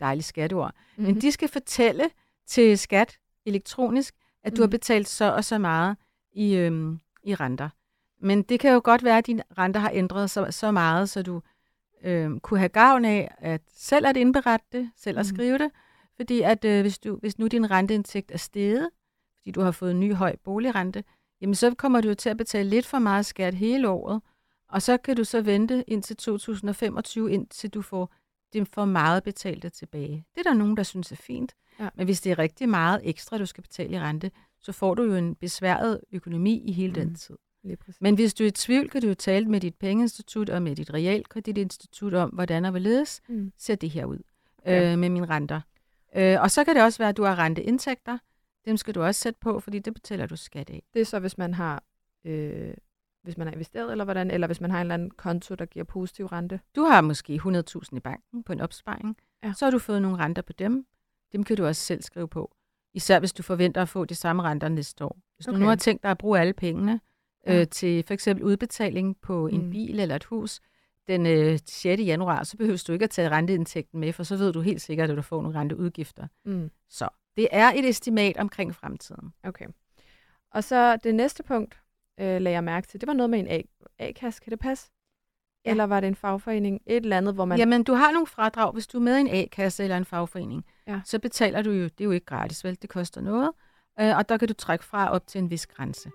Dejligt 0.00 0.26
skatteord. 0.26 0.74
Mm-hmm. 0.74 1.12
Men 1.12 1.20
de 1.20 1.32
skal 1.32 1.48
fortælle 1.48 2.10
til 2.46 2.78
skat 2.78 3.18
elektronisk, 3.46 4.14
at 4.44 4.52
mm. 4.52 4.56
du 4.56 4.62
har 4.62 4.66
mhm. 4.66 4.70
betalt 4.70 5.08
så 5.08 5.32
og 5.32 5.44
så 5.44 5.58
meget 5.58 5.96
i, 6.32 6.54
øhm, 6.54 7.00
i 7.22 7.34
renter. 7.34 7.68
Men 8.26 8.42
det 8.42 8.60
kan 8.60 8.72
jo 8.72 8.80
godt 8.84 9.04
være, 9.04 9.18
at 9.18 9.26
dine 9.26 9.42
renter 9.58 9.80
har 9.80 9.90
ændret 9.94 10.30
så, 10.30 10.46
så 10.50 10.70
meget, 10.70 11.08
så 11.08 11.22
du 11.22 11.42
øh, 12.04 12.40
kunne 12.40 12.58
have 12.58 12.68
gavn 12.68 13.04
af 13.04 13.34
at 13.38 13.62
selv 13.76 14.06
at 14.06 14.16
indberette 14.16 14.66
det, 14.72 14.90
selv 14.96 15.18
at 15.18 15.26
mm. 15.26 15.34
skrive 15.34 15.58
det. 15.58 15.70
Fordi 16.16 16.40
at 16.40 16.64
øh, 16.64 16.80
hvis, 16.80 16.98
du, 16.98 17.16
hvis 17.16 17.38
nu 17.38 17.46
din 17.46 17.70
renteindtægt 17.70 18.30
er 18.30 18.38
steget, 18.38 18.90
fordi 19.36 19.50
du 19.50 19.60
har 19.60 19.70
fået 19.70 19.90
en 19.90 20.00
ny 20.00 20.14
høj 20.14 20.36
boligrente, 20.44 21.04
jamen 21.40 21.54
så 21.54 21.74
kommer 21.74 22.00
du 22.00 22.08
jo 22.08 22.14
til 22.14 22.28
at 22.28 22.36
betale 22.36 22.70
lidt 22.70 22.86
for 22.86 22.98
meget 22.98 23.26
skat 23.26 23.54
hele 23.54 23.88
året, 23.88 24.20
og 24.68 24.82
så 24.82 24.96
kan 24.96 25.16
du 25.16 25.24
så 25.24 25.40
vente 25.42 25.84
indtil 25.86 26.16
2025, 26.16 27.32
indtil 27.32 27.70
du 27.70 27.82
får 27.82 28.12
det 28.52 28.68
for 28.68 28.84
meget 28.84 29.22
betalte 29.22 29.68
tilbage. 29.68 30.24
Det 30.34 30.46
er 30.46 30.50
der 30.50 30.58
nogen, 30.58 30.76
der 30.76 30.82
synes 30.82 31.12
er 31.12 31.16
fint. 31.16 31.54
Ja. 31.80 31.88
Men 31.94 32.04
hvis 32.04 32.20
det 32.20 32.32
er 32.32 32.38
rigtig 32.38 32.68
meget 32.68 33.00
ekstra, 33.04 33.38
du 33.38 33.46
skal 33.46 33.62
betale 33.62 33.96
i 33.96 34.00
rente, 34.00 34.30
så 34.60 34.72
får 34.72 34.94
du 34.94 35.02
jo 35.02 35.14
en 35.14 35.34
besværet 35.34 36.00
økonomi 36.12 36.62
i 36.64 36.72
hele 36.72 36.88
mm. 36.92 36.94
den 36.94 37.14
tid. 37.14 37.36
Men 38.00 38.14
hvis 38.14 38.34
du 38.34 38.44
er 38.44 38.48
i 38.48 38.50
tvivl, 38.50 38.90
kan 38.90 39.02
du 39.02 39.08
jo 39.08 39.14
tale 39.14 39.46
med 39.46 39.60
dit 39.60 39.74
pengeinstitut 39.74 40.50
og 40.50 40.62
med 40.62 40.76
dit 40.76 40.94
realkreditinstitut 40.94 42.14
om, 42.14 42.30
hvordan 42.30 42.64
og 42.64 42.70
hvorledes 42.70 43.20
mm. 43.28 43.52
ser 43.58 43.74
det 43.74 43.90
her 43.90 44.04
ud 44.04 44.18
ja. 44.66 44.92
øh, 44.92 44.98
med 44.98 45.08
mine 45.08 45.26
renter. 45.26 45.60
Øh, 46.16 46.40
og 46.40 46.50
så 46.50 46.64
kan 46.64 46.74
det 46.74 46.82
også 46.82 46.98
være, 46.98 47.08
at 47.08 47.16
du 47.16 47.22
har 47.22 47.38
renteindtægter. 47.38 48.18
Dem 48.64 48.76
skal 48.76 48.94
du 48.94 49.02
også 49.02 49.20
sætte 49.20 49.38
på, 49.40 49.60
fordi 49.60 49.78
det 49.78 49.94
betaler 49.94 50.26
du 50.26 50.36
skat 50.36 50.70
af. 50.70 50.82
Det 50.94 51.00
er 51.00 51.04
så, 51.04 51.18
hvis 51.18 51.38
man 51.38 51.54
har 51.54 51.84
øh, 52.24 52.74
hvis 53.26 53.36
man 53.38 53.48
er 53.48 53.52
investeret, 53.52 53.90
eller 53.90 54.04
hvordan? 54.04 54.30
Eller 54.30 54.46
hvis 54.46 54.60
man 54.60 54.70
har 54.70 54.78
en 54.78 54.80
eller 54.80 54.94
anden 54.94 55.10
konto, 55.10 55.54
der 55.54 55.66
giver 55.66 55.84
positiv 55.84 56.26
rente? 56.26 56.60
Du 56.76 56.82
har 56.82 57.00
måske 57.00 57.40
100.000 57.44 57.96
i 57.96 58.00
banken 58.00 58.42
på 58.42 58.52
en 58.52 58.60
opsparing. 58.60 59.16
Ja. 59.44 59.52
Så 59.52 59.64
har 59.64 59.70
du 59.70 59.78
fået 59.78 60.02
nogle 60.02 60.18
renter 60.18 60.42
på 60.42 60.52
dem. 60.52 60.86
Dem 61.32 61.44
kan 61.44 61.56
du 61.56 61.66
også 61.66 61.82
selv 61.82 62.02
skrive 62.02 62.28
på. 62.28 62.54
Især 62.94 63.18
hvis 63.18 63.32
du 63.32 63.42
forventer 63.42 63.82
at 63.82 63.88
få 63.88 64.04
de 64.04 64.14
samme 64.14 64.42
renter 64.42 64.68
næste 64.68 65.04
år. 65.04 65.18
Hvis 65.36 65.48
okay. 65.48 65.56
du 65.56 65.60
nu 65.60 65.68
har 65.68 65.76
tænkt 65.76 66.02
dig 66.02 66.10
at 66.10 66.18
bruge 66.18 66.40
alle 66.40 66.52
pengene 66.52 67.00
ja. 67.46 67.60
øh, 67.60 67.66
til 67.66 68.04
for 68.06 68.14
eksempel 68.14 68.44
udbetaling 68.44 69.16
på 69.22 69.46
en 69.46 69.64
mm. 69.64 69.70
bil 69.70 70.00
eller 70.00 70.16
et 70.16 70.24
hus 70.24 70.60
den 71.08 71.26
øh, 71.26 71.58
6. 71.66 72.00
januar, 72.00 72.44
så 72.44 72.56
behøver 72.56 72.84
du 72.86 72.92
ikke 72.92 73.02
at 73.02 73.10
tage 73.10 73.28
renteindtægten 73.28 74.00
med, 74.00 74.12
for 74.12 74.22
så 74.22 74.36
ved 74.36 74.52
du 74.52 74.60
helt 74.60 74.80
sikkert, 74.80 75.10
at 75.10 75.16
du 75.16 75.22
får 75.22 75.42
nogle 75.42 75.58
renteudgifter. 75.58 76.26
Mm. 76.44 76.70
Så 76.88 77.08
det 77.36 77.48
er 77.50 77.72
et 77.72 77.88
estimat 77.88 78.36
omkring 78.36 78.74
fremtiden. 78.74 79.32
Okay. 79.44 79.66
Og 80.50 80.64
så 80.64 80.96
det 80.96 81.14
næste 81.14 81.42
punkt, 81.42 81.80
øh, 82.20 82.26
lagde 82.26 82.50
jeg 82.50 82.64
mærke 82.64 82.86
til, 82.86 83.00
det 83.00 83.06
var 83.06 83.12
noget 83.12 83.30
med 83.30 83.38
en 83.38 83.64
A-kasse. 83.98 84.40
Kan 84.40 84.50
det 84.50 84.58
passe? 84.58 84.90
Ja. 85.64 85.70
Eller 85.70 85.84
var 85.84 86.00
det 86.00 86.06
en 86.06 86.14
fagforening? 86.14 86.80
Et 86.86 86.96
eller 86.96 87.16
andet, 87.16 87.34
hvor 87.34 87.44
man... 87.44 87.58
Jamen, 87.58 87.84
du 87.84 87.94
har 87.94 88.12
nogle 88.12 88.26
fradrag. 88.26 88.72
Hvis 88.72 88.86
du 88.86 88.98
er 88.98 89.02
med 89.02 89.16
i 89.16 89.20
en 89.20 89.28
A-kasse 89.28 89.82
eller 89.82 89.96
en 89.96 90.04
fagforening, 90.04 90.64
ja. 90.86 91.00
så 91.04 91.18
betaler 91.18 91.62
du 91.62 91.70
jo, 91.70 91.84
det 91.84 92.00
er 92.00 92.04
jo 92.04 92.10
ikke 92.10 92.26
gratis, 92.26 92.64
vel? 92.64 92.78
Det 92.82 92.90
koster 92.90 93.20
noget. 93.20 93.50
Øh, 94.00 94.16
og 94.16 94.28
der 94.28 94.36
kan 94.36 94.48
du 94.48 94.54
trække 94.54 94.84
fra 94.84 95.10
op 95.10 95.26
til 95.26 95.38
en 95.38 95.50
vis 95.50 95.66
grænse. 95.66 96.10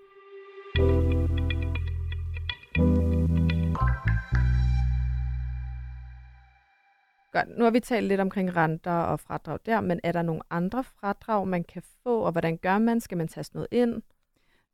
Godt. 7.31 7.57
Nu 7.57 7.63
har 7.63 7.71
vi 7.71 7.79
talt 7.79 8.07
lidt 8.07 8.19
omkring 8.19 8.55
renter 8.55 8.91
og 8.91 9.19
fradrag 9.19 9.59
der, 9.65 9.81
men 9.81 9.99
er 10.03 10.11
der 10.11 10.21
nogle 10.21 10.41
andre 10.49 10.83
fradrag, 10.83 11.47
man 11.47 11.63
kan 11.63 11.83
få, 12.03 12.19
og 12.19 12.31
hvordan 12.31 12.57
gør 12.57 12.77
man? 12.77 13.01
Skal 13.01 13.17
man 13.17 13.27
taste 13.27 13.55
noget 13.55 13.67
ind? 13.71 14.01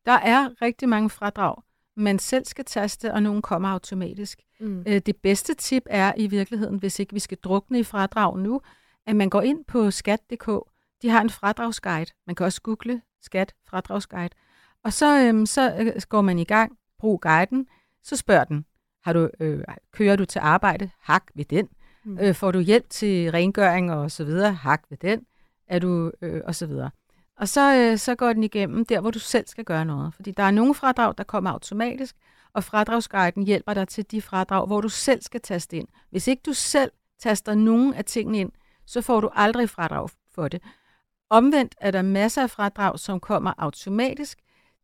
Der 0.06 0.12
er 0.12 0.62
rigtig 0.62 0.90
mange 0.90 1.10
fradrag, 1.10 1.56
man 1.96 2.20
selv 2.20 2.46
skal 2.46 2.66
taste, 2.66 3.14
og 3.14 3.24
nogle 3.24 3.42
kommer 3.42 3.70
automatisk. 3.70 4.42
Mm. 4.60 4.84
Øh, 4.88 5.02
det 5.06 5.16
bedste 5.16 5.54
tip 5.54 5.84
er 5.86 6.14
i 6.18 6.28
virkeligheden, 6.28 6.78
hvis 6.78 7.00
ikke 7.00 7.14
vi 7.14 7.20
skal 7.20 7.38
drukne 7.38 7.80
i 7.80 7.84
fradrag 7.84 8.40
nu, 8.40 8.62
at 9.08 9.16
man 9.16 9.30
går 9.30 9.42
ind 9.42 9.66
på 9.66 9.92
skat.dk. 9.92 10.50
De 11.02 11.10
har 11.10 11.22
en 11.22 11.30
fradragsguide. 11.30 12.12
Man 12.28 12.36
kan 12.36 12.46
også 12.46 12.62
google 12.62 13.02
skat 13.22 13.54
fradragsguide. 13.70 14.30
Og 14.88 14.94
så, 14.94 15.20
øhm, 15.20 15.46
så 15.46 15.76
øh, 15.80 16.02
går 16.10 16.22
man 16.22 16.40
i 16.40 16.44
gang, 16.44 16.78
brug 17.00 17.22
guiden, 17.22 17.68
så 18.04 18.16
spørger 18.16 18.44
den, 18.44 18.66
har 19.04 19.14
du, 19.14 19.30
øh, 19.40 19.64
kører 19.92 20.16
du 20.16 20.26
til 20.26 20.40
arbejde? 20.40 20.90
Hak 21.00 21.24
ved 21.36 21.46
den. 21.46 21.70
Mm. 22.06 22.20
Øh, 22.20 22.36
får 22.36 22.52
du 22.52 22.60
hjælp 22.60 22.90
til 22.90 23.32
rengøring 23.32 23.92
og 23.92 24.12
så 24.12 24.24
videre? 24.24 24.54
Hak 24.54 24.84
ved 24.90 24.98
den. 24.98 25.26
Er 25.68 25.80
du, 25.80 26.12
øh, 26.22 26.42
og 26.46 26.56
så 26.56 26.66
videre. 26.66 26.90
Og 27.38 27.48
så, 27.48 27.76
øh, 27.76 27.98
så 27.98 28.16
går 28.16 28.34
den 28.34 28.44
igennem 28.44 28.86
der, 28.86 29.02
hvor 29.02 29.12
du 29.12 29.20
selv 29.20 29.48
skal 29.48 29.64
gøre 29.64 29.86
noget. 29.86 30.14
Fordi 30.14 30.32
der 30.32 30.44
er 30.44 30.52
nogle 30.52 30.76
fradrag, 30.76 31.14
der 31.18 31.24
kommer 31.24 31.52
automatisk, 31.52 32.16
og 32.54 32.64
fradragsguiden 32.64 33.44
hjælper 33.44 33.74
dig 33.74 33.88
til 33.88 34.12
de 34.12 34.22
fradrag, 34.22 34.66
hvor 34.66 34.82
du 34.82 34.90
selv 34.90 35.22
skal 35.22 35.42
taste 35.42 35.78
ind. 35.78 35.88
Hvis 36.10 36.28
ikke 36.28 36.42
du 36.46 36.54
selv 36.54 36.92
taster 37.20 37.56
nogen 37.56 37.94
af 37.94 38.06
tingene 38.06 38.40
ind, 38.40 38.52
så 38.86 39.02
får 39.02 39.22
du 39.22 39.30
aldrig 39.34 39.70
fradrag 39.70 40.10
for 40.36 40.48
det. 40.48 40.62
Omvendt 41.30 41.76
er 41.82 41.92
der 41.92 42.02
masser 42.02 42.44
af 42.44 42.50
fradrag, 42.50 43.00
som 43.00 43.20
kommer 43.20 43.54
automatisk. 43.58 44.40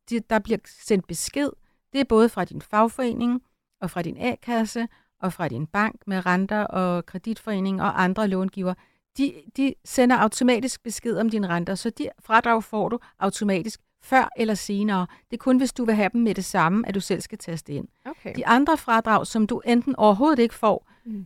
De, 0.10 0.20
der 0.20 0.40
bliver 0.40 0.58
sendt 0.66 1.08
besked. 1.08 1.50
Det 1.94 2.00
er 2.00 2.06
både 2.06 2.30
fra 2.30 2.46
din 2.46 2.62
fagforening 2.62 3.42
og 3.82 3.92
fra 3.92 4.02
din 4.02 4.18
A-kasse 4.20 4.88
og 5.22 5.34
fra 5.34 5.48
din 5.48 5.68
bank 5.68 6.02
med 6.08 6.26
renter 6.26 6.64
og 6.64 7.06
kreditforening 7.06 7.82
og 7.82 8.04
andre 8.04 8.28
långiver, 8.28 8.74
de, 9.18 9.34
de 9.58 9.74
sender 9.86 10.18
automatisk 10.18 10.84
besked 10.84 11.18
om 11.18 11.30
dine 11.30 11.48
renter, 11.48 11.76
så 11.76 11.90
de 11.90 12.10
fradrag 12.20 12.64
får 12.64 12.90
du 12.90 13.00
automatisk 13.20 13.82
før 14.02 14.30
eller 14.38 14.54
senere. 14.54 15.08
Det 15.32 15.38
er 15.38 15.42
kun, 15.44 15.58
hvis 15.58 15.74
du 15.74 15.86
vil 15.86 15.96
have 15.96 16.10
dem 16.14 16.22
med 16.22 16.36
det 16.36 16.46
samme, 16.46 16.88
at 16.88 16.96
du 16.96 17.00
selv 17.00 17.22
skal 17.22 17.38
taste 17.38 17.74
ind. 17.74 17.88
Okay. 18.06 18.34
De 18.36 18.48
andre 18.48 18.78
fradrag, 18.78 19.28
som 19.28 19.48
du 19.48 19.62
enten 19.66 19.96
overhovedet 19.96 20.40
ikke 20.40 20.56
får, 20.56 20.90
mm. 21.06 21.26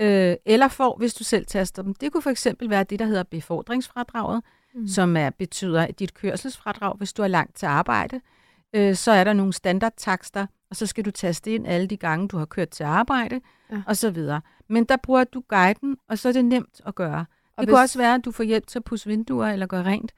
øh, 0.00 0.36
eller 0.46 0.68
får, 0.68 0.96
hvis 0.98 1.14
du 1.14 1.24
selv 1.24 1.46
taster 1.46 1.82
dem, 1.82 1.94
det 1.94 2.12
kunne 2.12 2.22
for 2.22 2.30
eksempel 2.30 2.70
være 2.70 2.84
det, 2.84 2.98
der 2.98 3.04
hedder 3.04 3.22
befordringsfradraget, 3.22 4.44
mm. 4.74 4.86
som 4.86 5.16
er, 5.16 5.30
betyder 5.30 5.86
dit 5.86 6.14
kørselsfradrag, 6.14 6.96
hvis 6.96 7.12
du 7.12 7.22
er 7.22 7.28
langt 7.28 7.56
til 7.56 7.66
arbejde. 7.66 8.20
Øh, 8.74 8.94
så 8.94 9.10
er 9.10 9.24
der 9.24 9.32
nogle 9.32 9.52
standardtakster, 9.52 10.46
og 10.70 10.76
så 10.76 10.86
skal 10.86 11.04
du 11.04 11.10
taste 11.10 11.54
ind 11.54 11.66
alle 11.66 11.86
de 11.86 11.96
gange, 11.96 12.28
du 12.28 12.38
har 12.38 12.44
kørt 12.44 12.68
til 12.68 12.84
arbejde, 12.84 13.40
ja. 13.72 13.82
og 13.86 13.96
så 13.96 14.10
videre. 14.10 14.40
Men 14.68 14.84
der 14.84 14.96
bruger 14.96 15.24
du 15.24 15.42
guiden, 15.48 15.96
og 16.08 16.18
så 16.18 16.28
er 16.28 16.32
det 16.32 16.44
nemt 16.44 16.80
at 16.86 16.94
gøre. 16.94 17.26
Og 17.56 17.62
det 17.62 17.68
hvis... 17.68 17.72
kunne 17.72 17.82
også 17.82 17.98
være, 17.98 18.14
at 18.14 18.24
du 18.24 18.32
får 18.32 18.44
hjælp 18.44 18.66
til 18.66 18.78
at 18.78 18.84
pusse 18.84 19.08
vinduer 19.08 19.46
eller 19.46 19.66
gøre 19.66 19.84
rent. 19.84 20.12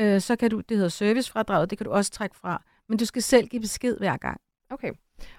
Øh, 0.00 0.20
så 0.20 0.36
kan 0.36 0.50
du, 0.50 0.60
det 0.60 0.76
hedder 0.76 0.90
servicefradraget, 0.90 1.70
det 1.70 1.78
kan 1.78 1.84
du 1.84 1.90
også 1.90 2.10
trække 2.10 2.36
fra. 2.36 2.62
Men 2.88 2.98
du 2.98 3.04
skal 3.04 3.22
selv 3.22 3.46
give 3.48 3.60
besked 3.60 3.98
hver 3.98 4.16
gang. 4.16 4.40
Okay. 4.70 4.92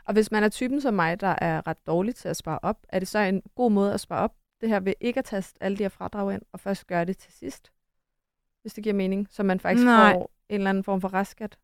Og 0.05 0.13
hvis 0.13 0.31
man 0.31 0.43
er 0.43 0.49
typen 0.49 0.81
som 0.81 0.93
mig, 0.93 1.21
der 1.21 1.35
er 1.37 1.67
ret 1.67 1.87
dårlig 1.87 2.15
til 2.15 2.27
at 2.27 2.37
spare 2.37 2.59
op, 2.61 2.77
er 2.89 2.99
det 2.99 3.07
så 3.07 3.19
en 3.19 3.41
god 3.55 3.71
måde 3.71 3.93
at 3.93 3.99
spare 3.99 4.19
op, 4.19 4.33
det 4.61 4.69
her 4.69 4.79
ved 4.79 4.93
ikke 5.01 5.17
at 5.17 5.25
taste 5.25 5.63
alle 5.63 5.77
de 5.77 5.83
her 5.83 5.89
fradrag 5.89 6.33
ind, 6.33 6.41
og 6.53 6.59
først 6.59 6.87
gøre 6.87 7.05
det 7.05 7.17
til 7.17 7.33
sidst? 7.33 7.71
Hvis 8.65 8.73
det 8.73 8.83
giver 8.83 8.95
mening, 8.95 9.27
så 9.31 9.43
man 9.43 9.59
faktisk 9.59 9.85
Nej. 9.85 10.13
får 10.13 10.31
en 10.49 10.55
eller 10.55 10.69
anden 10.69 10.83
form 10.83 11.01
for 11.01 11.13
restskat? 11.13 11.57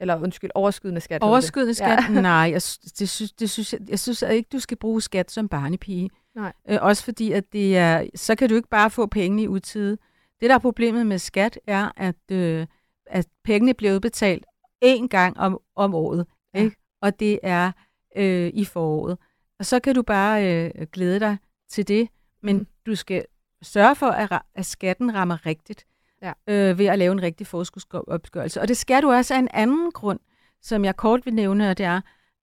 Eller 0.00 0.22
undskyld, 0.22 0.50
overskydende 0.54 1.00
skat. 1.00 1.22
Overskydende 1.22 1.74
skat? 1.74 1.98
Ja. 2.08 2.20
Nej, 2.20 2.30
jeg, 2.30 2.62
det 2.98 3.08
synes, 3.08 3.32
det 3.32 3.50
synes, 3.50 3.72
jeg, 3.72 3.80
jeg 3.88 3.98
synes 3.98 4.22
at 4.22 4.34
ikke, 4.34 4.48
du 4.52 4.58
skal 4.58 4.76
bruge 4.76 5.02
skat 5.02 5.30
som 5.30 5.48
barnepige. 5.48 6.10
Nej. 6.34 6.52
Øh, 6.68 6.78
også 6.80 7.04
fordi, 7.04 7.32
at 7.32 7.52
det 7.52 7.76
er, 7.76 8.06
så 8.14 8.34
kan 8.34 8.48
du 8.48 8.54
ikke 8.54 8.68
bare 8.68 8.90
få 8.90 9.06
penge 9.06 9.42
i 9.42 9.48
utide. 9.48 9.98
Det, 10.40 10.50
der 10.50 10.54
er 10.54 10.58
problemet 10.58 11.06
med 11.06 11.18
skat, 11.18 11.58
er, 11.66 11.90
at, 11.96 12.30
øh, 12.32 12.66
at 13.06 13.26
pengene 13.44 13.74
bliver 13.74 13.94
udbetalt 13.94 14.46
én 14.84 15.06
gang 15.06 15.38
om, 15.38 15.60
om 15.76 15.94
året. 15.94 16.26
Ja. 16.54 16.62
Ikke? 16.62 16.76
Og 17.02 17.20
det 17.20 17.38
er 17.42 17.72
øh, 18.16 18.50
i 18.54 18.64
foråret. 18.64 19.18
Og 19.58 19.66
så 19.66 19.80
kan 19.80 19.94
du 19.94 20.02
bare 20.02 20.64
øh, 20.64 20.86
glæde 20.92 21.20
dig 21.20 21.36
til 21.68 21.88
det, 21.88 22.08
men 22.42 22.56
mm. 22.56 22.66
du 22.86 22.94
skal 22.94 23.24
sørge 23.62 23.94
for, 23.94 24.06
at, 24.06 24.42
at 24.54 24.66
skatten 24.66 25.14
rammer 25.14 25.46
rigtigt 25.46 25.86
ja. 26.22 26.32
øh, 26.46 26.78
ved 26.78 26.86
at 26.86 26.98
lave 26.98 27.12
en 27.12 27.22
rigtig 27.22 27.46
forskudsopgørelse. 27.46 28.60
Og 28.60 28.68
det 28.68 28.76
skal 28.76 29.02
du 29.02 29.12
også 29.12 29.34
af 29.34 29.38
en 29.38 29.48
anden 29.54 29.92
grund, 29.92 30.20
som 30.62 30.84
jeg 30.84 30.96
kort 30.96 31.26
vil 31.26 31.34
nævne, 31.34 31.70
og 31.70 31.78
det 31.78 31.86
er, 31.86 32.00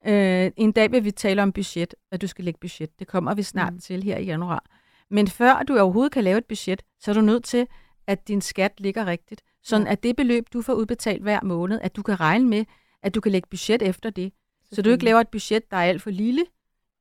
øh, 0.08 0.52
en 0.58 0.72
dag 0.72 0.92
vil 0.92 1.04
vi 1.04 1.12
tale 1.12 1.44
om 1.44 1.52
budget, 1.52 1.96
at 2.12 2.22
du 2.22 2.28
skal 2.28 2.46
lægge 2.46 2.60
budget. 2.60 3.00
Det 3.00 3.08
kommer 3.08 3.34
vi 3.34 3.44
snart 3.44 3.74
mm. 3.74 3.80
til 3.80 4.04
her 4.04 4.18
i 4.18 4.26
januar. 4.26 4.66
Men 5.10 5.28
før 5.28 5.64
du 5.64 5.78
overhovedet 5.78 6.12
kan 6.12 6.24
lave 6.24 6.38
et 6.38 6.46
budget, 6.46 6.84
så 7.00 7.12
er 7.12 7.16
du 7.16 7.22
nødt 7.22 7.44
til, 7.44 7.68
at 8.08 8.28
din 8.28 8.42
skat 8.42 8.74
ligger 8.78 9.06
rigtigt. 9.06 9.42
Sådan 9.64 9.88
ja. 9.88 9.92
at 9.92 10.04
det 10.04 10.16
beløb, 10.16 10.48
du 10.54 10.62
får 10.62 10.74
udbetalt 10.74 11.22
hver 11.22 11.40
måned, 11.44 11.80
at 11.82 11.96
du 11.96 12.02
kan 12.02 12.20
regne 12.20 12.46
med, 12.46 12.66
at 13.04 13.16
du 13.16 13.22
kan 13.22 13.32
lægge 13.32 13.48
budget 13.50 13.82
efter 13.82 14.10
det. 14.10 14.34
Så 14.72 14.82
du 14.82 14.90
ikke 14.90 15.06
laver 15.06 15.20
et 15.20 15.28
budget, 15.28 15.72
der 15.72 15.78
er 15.78 15.84
alt 15.84 16.02
for 16.02 16.10
lille, 16.10 16.46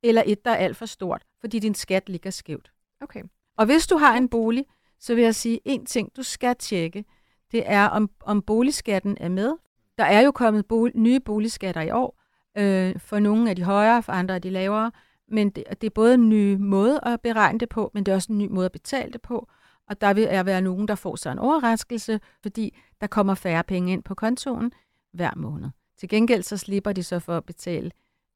eller 0.03 0.23
et, 0.25 0.45
der 0.45 0.51
er 0.51 0.55
alt 0.55 0.77
for 0.77 0.85
stort, 0.85 1.23
fordi 1.41 1.59
din 1.59 1.75
skat 1.75 2.09
ligger 2.09 2.29
skævt. 2.29 2.71
Okay. 3.01 3.23
Og 3.57 3.65
hvis 3.65 3.87
du 3.87 3.97
har 3.97 4.17
en 4.17 4.29
bolig, 4.29 4.65
så 4.99 5.15
vil 5.15 5.23
jeg 5.23 5.35
sige 5.35 5.59
en 5.65 5.85
ting, 5.85 6.11
du 6.17 6.23
skal 6.23 6.55
tjekke. 6.55 7.05
Det 7.51 7.63
er, 7.65 7.85
om, 7.85 8.09
om 8.19 8.41
boligskatten 8.41 9.17
er 9.19 9.29
med. 9.29 9.53
Der 9.97 10.03
er 10.03 10.21
jo 10.21 10.31
kommet 10.31 10.65
bol- 10.73 10.91
nye 10.95 11.19
boligskatter 11.19 11.81
i 11.81 11.91
år. 11.91 12.19
Øh, 12.57 12.99
for 12.99 13.19
nogle 13.19 13.49
er 13.49 13.53
de 13.53 13.63
højere, 13.63 14.03
for 14.03 14.11
andre 14.11 14.35
er 14.35 14.39
de 14.39 14.49
lavere. 14.49 14.91
Men 15.27 15.49
det, 15.49 15.63
det 15.81 15.87
er 15.87 15.91
både 15.95 16.13
en 16.13 16.29
ny 16.29 16.55
måde 16.55 16.99
at 17.03 17.21
beregne 17.21 17.59
det 17.59 17.69
på, 17.69 17.91
men 17.93 18.03
det 18.03 18.11
er 18.11 18.15
også 18.15 18.31
en 18.31 18.37
ny 18.37 18.47
måde 18.47 18.65
at 18.65 18.71
betale 18.71 19.11
det 19.11 19.21
på. 19.21 19.47
Og 19.89 20.01
der 20.01 20.13
vil 20.13 20.45
være 20.45 20.61
nogen, 20.61 20.87
der 20.87 20.95
får 20.95 21.15
sig 21.15 21.31
en 21.31 21.39
overraskelse, 21.39 22.19
fordi 22.41 22.77
der 23.01 23.07
kommer 23.07 23.33
færre 23.35 23.63
penge 23.63 23.93
ind 23.93 24.03
på 24.03 24.15
kontoen 24.15 24.71
hver 25.13 25.31
måned. 25.35 25.69
Til 25.97 26.09
gengæld 26.09 26.43
så 26.43 26.57
slipper 26.57 26.91
de 26.91 27.03
så 27.03 27.19
for 27.19 27.37
at 27.37 27.45
betale 27.45 27.91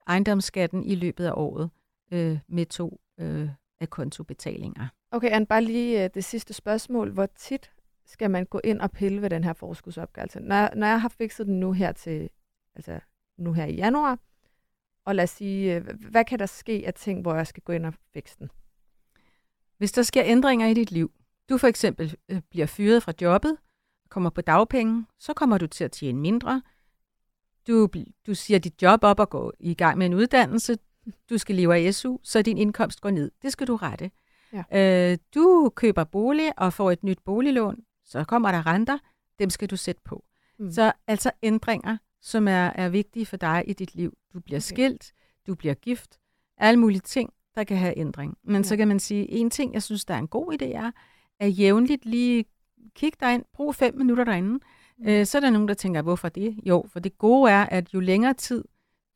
ejendomsskatten 0.07 0.83
i 0.83 0.95
løbet 0.95 1.25
af 1.25 1.31
året 1.35 1.69
øh, 2.11 2.39
med 2.47 2.65
to 2.65 3.01
øh, 3.19 3.49
af 3.81 3.89
kontobetalinger. 3.89 4.87
Okay, 5.11 5.29
Anne, 5.29 5.45
bare 5.45 5.63
lige 5.63 6.05
uh, 6.05 6.09
det 6.13 6.23
sidste 6.23 6.53
spørgsmål. 6.53 7.11
Hvor 7.11 7.25
tit 7.25 7.71
skal 8.05 8.31
man 8.31 8.45
gå 8.45 8.61
ind 8.63 8.81
og 8.81 8.91
pille 8.91 9.21
ved 9.21 9.29
den 9.29 9.43
her 9.43 9.53
forskudsopgørelse? 9.53 10.39
Når, 10.39 10.75
når 10.75 10.87
jeg 10.87 11.01
har 11.01 11.09
fikset 11.09 11.47
den 11.47 11.59
nu 11.59 11.71
her 11.71 11.91
til, 11.91 12.29
altså 12.75 12.99
nu 13.37 13.53
her 13.53 13.65
i 13.65 13.75
januar, 13.75 14.19
og 15.05 15.15
lad 15.15 15.23
os 15.23 15.29
sige, 15.29 15.77
uh, 15.77 16.09
hvad 16.09 16.25
kan 16.25 16.39
der 16.39 16.45
ske 16.45 16.83
af 16.85 16.93
ting, 16.93 17.21
hvor 17.21 17.35
jeg 17.35 17.47
skal 17.47 17.63
gå 17.63 17.73
ind 17.73 17.85
og 17.85 17.93
fikse 18.13 18.35
den? 18.39 18.51
Hvis 19.77 19.91
der 19.91 20.01
sker 20.01 20.23
ændringer 20.25 20.67
i 20.67 20.73
dit 20.73 20.91
liv, 20.91 21.11
du 21.49 21.57
for 21.57 21.67
eksempel 21.67 22.15
øh, 22.29 22.41
bliver 22.49 22.65
fyret 22.65 23.03
fra 23.03 23.13
jobbet, 23.21 23.57
kommer 24.09 24.29
på 24.29 24.41
dagpenge, 24.41 25.05
så 25.19 25.33
kommer 25.33 25.57
du 25.57 25.67
til 25.67 25.83
at 25.83 25.91
tjene 25.91 26.19
mindre. 26.19 26.61
Du, 27.67 27.89
du 28.27 28.33
siger 28.35 28.59
dit 28.59 28.81
job 28.81 29.03
op 29.03 29.19
og 29.19 29.29
går 29.29 29.53
i 29.59 29.73
gang 29.73 29.97
med 29.97 30.05
en 30.05 30.13
uddannelse. 30.13 30.77
Du 31.29 31.37
skal 31.37 31.55
leve 31.55 31.75
af 31.75 31.93
SU, 31.93 32.17
så 32.23 32.41
din 32.41 32.57
indkomst 32.57 33.01
går 33.01 33.09
ned. 33.09 33.31
Det 33.41 33.51
skal 33.51 33.67
du 33.67 33.75
rette. 33.75 34.11
Ja. 34.53 35.11
Øh, 35.11 35.17
du 35.35 35.71
køber 35.75 36.03
bolig 36.03 36.51
og 36.57 36.73
får 36.73 36.91
et 36.91 37.03
nyt 37.03 37.19
boliglån, 37.25 37.83
så 38.05 38.23
kommer 38.23 38.51
der 38.51 38.67
renter, 38.67 38.97
dem 39.39 39.49
skal 39.49 39.69
du 39.69 39.77
sætte 39.77 40.01
på. 40.05 40.23
Mm. 40.59 40.71
Så 40.71 40.91
altså 41.07 41.31
ændringer, 41.43 41.97
som 42.21 42.47
er, 42.47 42.71
er 42.75 42.89
vigtige 42.89 43.25
for 43.25 43.37
dig 43.37 43.63
i 43.67 43.73
dit 43.73 43.95
liv. 43.95 44.17
Du 44.33 44.39
bliver 44.39 44.59
okay. 44.59 44.61
skilt, 44.61 45.13
du 45.47 45.55
bliver 45.55 45.73
gift, 45.73 46.19
alle 46.57 46.79
mulige 46.79 46.99
ting, 46.99 47.33
der 47.55 47.63
kan 47.63 47.77
have 47.77 47.97
ændring. 47.97 48.37
Men 48.43 48.55
ja. 48.55 48.63
så 48.63 48.77
kan 48.77 48.87
man 48.87 48.99
sige, 48.99 49.31
en 49.31 49.49
ting, 49.49 49.73
jeg 49.73 49.83
synes, 49.83 50.05
der 50.05 50.13
er 50.13 50.19
en 50.19 50.27
god 50.27 50.53
idé, 50.53 50.65
er, 50.65 50.91
at 51.39 51.59
jævnligt 51.59 52.05
lige 52.05 52.45
kigge 52.95 53.17
dig 53.19 53.33
ind, 53.33 53.45
brug 53.53 53.75
fem 53.75 53.97
minutter 53.97 54.23
derinde. 54.23 54.59
Mm. 54.97 55.07
Øh, 55.07 55.25
så 55.25 55.37
er 55.37 55.39
der 55.39 55.49
nogen, 55.49 55.67
der 55.67 55.73
tænker, 55.73 56.01
hvorfor 56.01 56.29
det? 56.29 56.59
Jo, 56.65 56.85
for 56.87 56.99
det 56.99 57.17
gode 57.17 57.51
er, 57.51 57.65
at 57.65 57.93
jo 57.93 57.99
længere 57.99 58.33
tid 58.33 58.63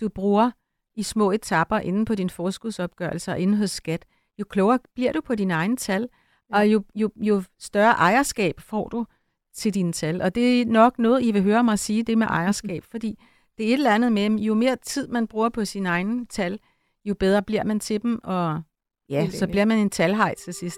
du 0.02 0.10
bruger 0.10 0.52
i 0.96 1.04
små 1.04 1.32
etapper 1.32 1.80
inde 1.80 2.06
på 2.06 2.16
din 2.16 2.30
forskudsopgørelse 2.30 3.32
og 3.32 3.40
inde 3.40 3.58
hos 3.58 3.72
skat, 3.72 4.06
jo 4.40 4.46
klogere 4.50 4.80
bliver 4.96 5.12
du 5.12 5.22
på 5.22 5.36
dine 5.36 5.54
egne 5.54 5.78
tal, 5.78 6.10
og 6.54 6.68
jo, 6.68 6.84
jo, 6.96 7.10
jo 7.16 7.44
større 7.60 7.92
ejerskab 7.92 8.60
får 8.60 8.88
du 8.88 9.06
til 9.54 9.74
dine 9.74 9.94
tal. 9.94 10.22
Og 10.22 10.36
det 10.36 10.62
er 10.62 10.66
nok 10.66 11.00
noget, 11.00 11.24
I 11.24 11.32
vil 11.32 11.44
høre 11.44 11.64
mig 11.64 11.80
sige, 11.80 12.04
det 12.04 12.18
med 12.18 12.28
ejerskab, 12.28 12.84
fordi 12.84 13.20
det 13.58 13.66
er 13.66 13.70
et 13.70 13.74
eller 13.74 13.96
andet 13.96 14.12
med, 14.12 14.40
jo 14.40 14.54
mere 14.54 14.76
tid 14.76 15.08
man 15.08 15.28
bruger 15.28 15.50
på 15.50 15.66
sine 15.66 15.90
egne 15.90 16.26
tal, 16.26 16.60
jo 17.06 17.14
bedre 17.14 17.44
bliver 17.44 17.64
man 17.64 17.80
til 17.80 18.02
dem, 18.02 18.20
og 18.24 18.62
ja, 19.10 19.30
så 19.30 19.48
bliver 19.48 19.66
man 19.66 19.78
en 19.78 19.90
talhej 19.90 20.36
til 20.36 20.54
sidst. 20.54 20.78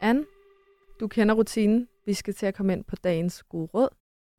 Anne, 0.00 0.24
du 1.00 1.08
kender 1.08 1.34
rutinen. 1.34 1.88
Vi 2.06 2.14
skal 2.14 2.34
til 2.34 2.46
at 2.46 2.54
komme 2.54 2.72
ind 2.72 2.84
på 2.84 2.96
dagens 2.96 3.42
gode 3.42 3.68
råd. 3.74 3.88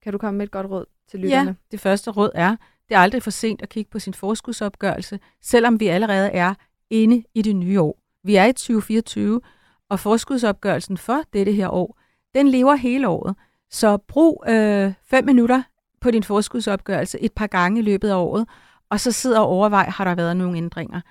Kan 0.06 0.12
du 0.12 0.18
komme 0.18 0.38
med 0.38 0.46
et 0.46 0.52
godt 0.52 0.68
råd 0.68 0.86
til 1.10 1.20
lytterne? 1.20 1.50
Ja, 1.50 1.54
det 1.72 1.80
første 1.80 2.12
råd 2.12 2.30
er, 2.36 2.56
det 2.89 2.96
er 2.96 3.00
aldrig 3.00 3.24
for 3.24 3.32
sent 3.32 3.62
at 3.62 3.70
kigge 3.70 3.91
på 3.91 4.00
sin 4.00 4.13
forskudsopgørelse, 4.13 5.20
selvom 5.41 5.80
vi 5.80 5.88
allerede 5.88 6.30
er 6.30 6.54
inde 6.89 7.24
i 7.34 7.41
det 7.41 7.56
nye 7.56 7.82
år. 7.82 8.00
Vi 8.24 8.36
er 8.36 8.46
i 8.46 8.54
2024, 8.54 9.41
og 9.89 10.00
forskudsopgørelsen 10.00 10.98
for 10.98 11.22
dette 11.34 11.52
her 11.52 11.70
år, 11.70 12.00
den 12.36 12.48
lever 12.48 12.76
hele 12.76 13.08
året. 13.08 13.36
Så 13.70 13.98
brug 13.98 14.44
øh, 14.48 14.94
fem 15.04 15.26
minutter 15.26 15.63
på 16.02 16.12
din 16.12 16.24
forskudsopgørelse 16.24 17.20
et 17.20 17.34
par 17.34 17.48
gange 17.48 17.80
i 17.80 17.84
løbet 17.84 18.10
af 18.10 18.15
året, 18.15 18.48
og 18.89 19.00
så 19.00 19.12
sidder 19.12 19.39
og 19.39 19.48
overvej, 19.48 19.89
har 19.89 20.04
der 20.04 20.15
været 20.15 20.38
nogle 20.38 20.58
ændringer. 20.58 21.02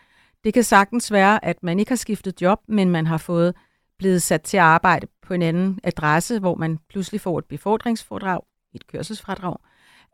Det 0.44 0.54
kan 0.54 0.62
sagtens 0.62 1.12
være, 1.12 1.44
at 1.44 1.62
man 1.62 1.78
ikke 1.78 1.90
har 1.90 1.96
skiftet 1.96 2.42
job, 2.42 2.60
men 2.68 2.90
man 2.90 3.06
har 3.06 3.18
fået 3.18 3.54
blevet 3.98 4.22
sat 4.22 4.42
til 4.42 4.56
at 4.56 4.62
arbejde 4.62 5.06
på 5.22 5.34
en 5.34 5.42
anden 5.42 5.80
adresse, 5.84 6.38
hvor 6.38 6.54
man 6.54 6.78
pludselig 6.88 7.20
får 7.20 7.38
et 7.38 7.44
befordringsfordrag, 7.44 8.40
et 8.74 8.86
kørselsfradrag. 8.86 9.56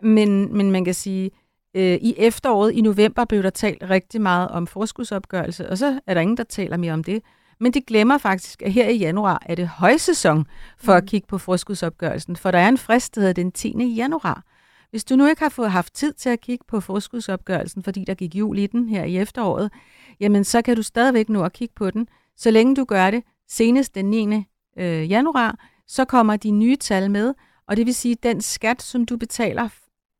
Men, 0.02 0.56
men 0.56 0.70
man 0.70 0.84
kan 0.84 0.94
sige, 0.94 1.30
øh, 1.74 1.98
i 2.02 2.14
efteråret, 2.16 2.72
i 2.72 2.80
november, 2.80 3.24
blev 3.24 3.42
der 3.42 3.50
talt 3.50 3.82
rigtig 3.90 4.20
meget 4.20 4.48
om 4.48 4.66
forskudsopgørelse, 4.66 5.70
og 5.70 5.78
så 5.78 6.00
er 6.06 6.14
der 6.14 6.20
ingen, 6.20 6.36
der 6.36 6.44
taler 6.44 6.76
mere 6.76 6.92
om 6.92 7.04
det. 7.04 7.22
Men 7.60 7.72
de 7.72 7.80
glemmer 7.80 8.18
faktisk, 8.18 8.62
at 8.62 8.72
her 8.72 8.88
i 8.88 8.96
januar 8.96 9.42
er 9.46 9.54
det 9.54 9.68
højsæson 9.68 10.46
for 10.78 10.92
at 10.92 11.02
mm. 11.02 11.08
kigge 11.08 11.26
på 11.26 11.38
forskudsopgørelsen, 11.38 12.36
for 12.36 12.50
der 12.50 12.58
er 12.58 12.68
en 12.68 12.78
frist, 12.78 13.14
der 13.14 13.20
hedder 13.20 13.34
den 13.34 13.52
10. 13.52 13.94
januar. 13.96 14.44
Hvis 14.90 15.04
du 15.04 15.16
nu 15.16 15.26
ikke 15.26 15.42
har 15.42 15.48
fået 15.48 15.70
haft 15.70 15.94
tid 15.94 16.12
til 16.12 16.28
at 16.28 16.40
kigge 16.40 16.64
på 16.68 16.80
forskudsopgørelsen, 16.80 17.82
fordi 17.82 18.04
der 18.04 18.14
gik 18.14 18.34
jul 18.34 18.58
i 18.58 18.66
den 18.66 18.88
her 18.88 19.04
i 19.04 19.18
efteråret, 19.18 19.72
jamen 20.20 20.44
så 20.44 20.62
kan 20.62 20.76
du 20.76 20.82
stadigvæk 20.82 21.28
nå 21.28 21.42
at 21.42 21.52
kigge 21.52 21.74
på 21.76 21.90
den. 21.90 22.08
Så 22.36 22.50
længe 22.50 22.76
du 22.76 22.84
gør 22.84 23.10
det 23.10 23.22
senest 23.48 23.94
den 23.94 24.04
9. 24.04 24.44
Øh, 24.78 25.10
januar, 25.10 25.58
så 25.86 26.04
kommer 26.04 26.36
de 26.36 26.50
nye 26.50 26.76
tal 26.76 27.10
med, 27.10 27.34
og 27.70 27.76
det 27.76 27.86
vil 27.86 27.94
sige, 27.94 28.12
at 28.12 28.22
den 28.22 28.40
skat, 28.40 28.82
som 28.82 29.06
du 29.06 29.16
betaler 29.16 29.68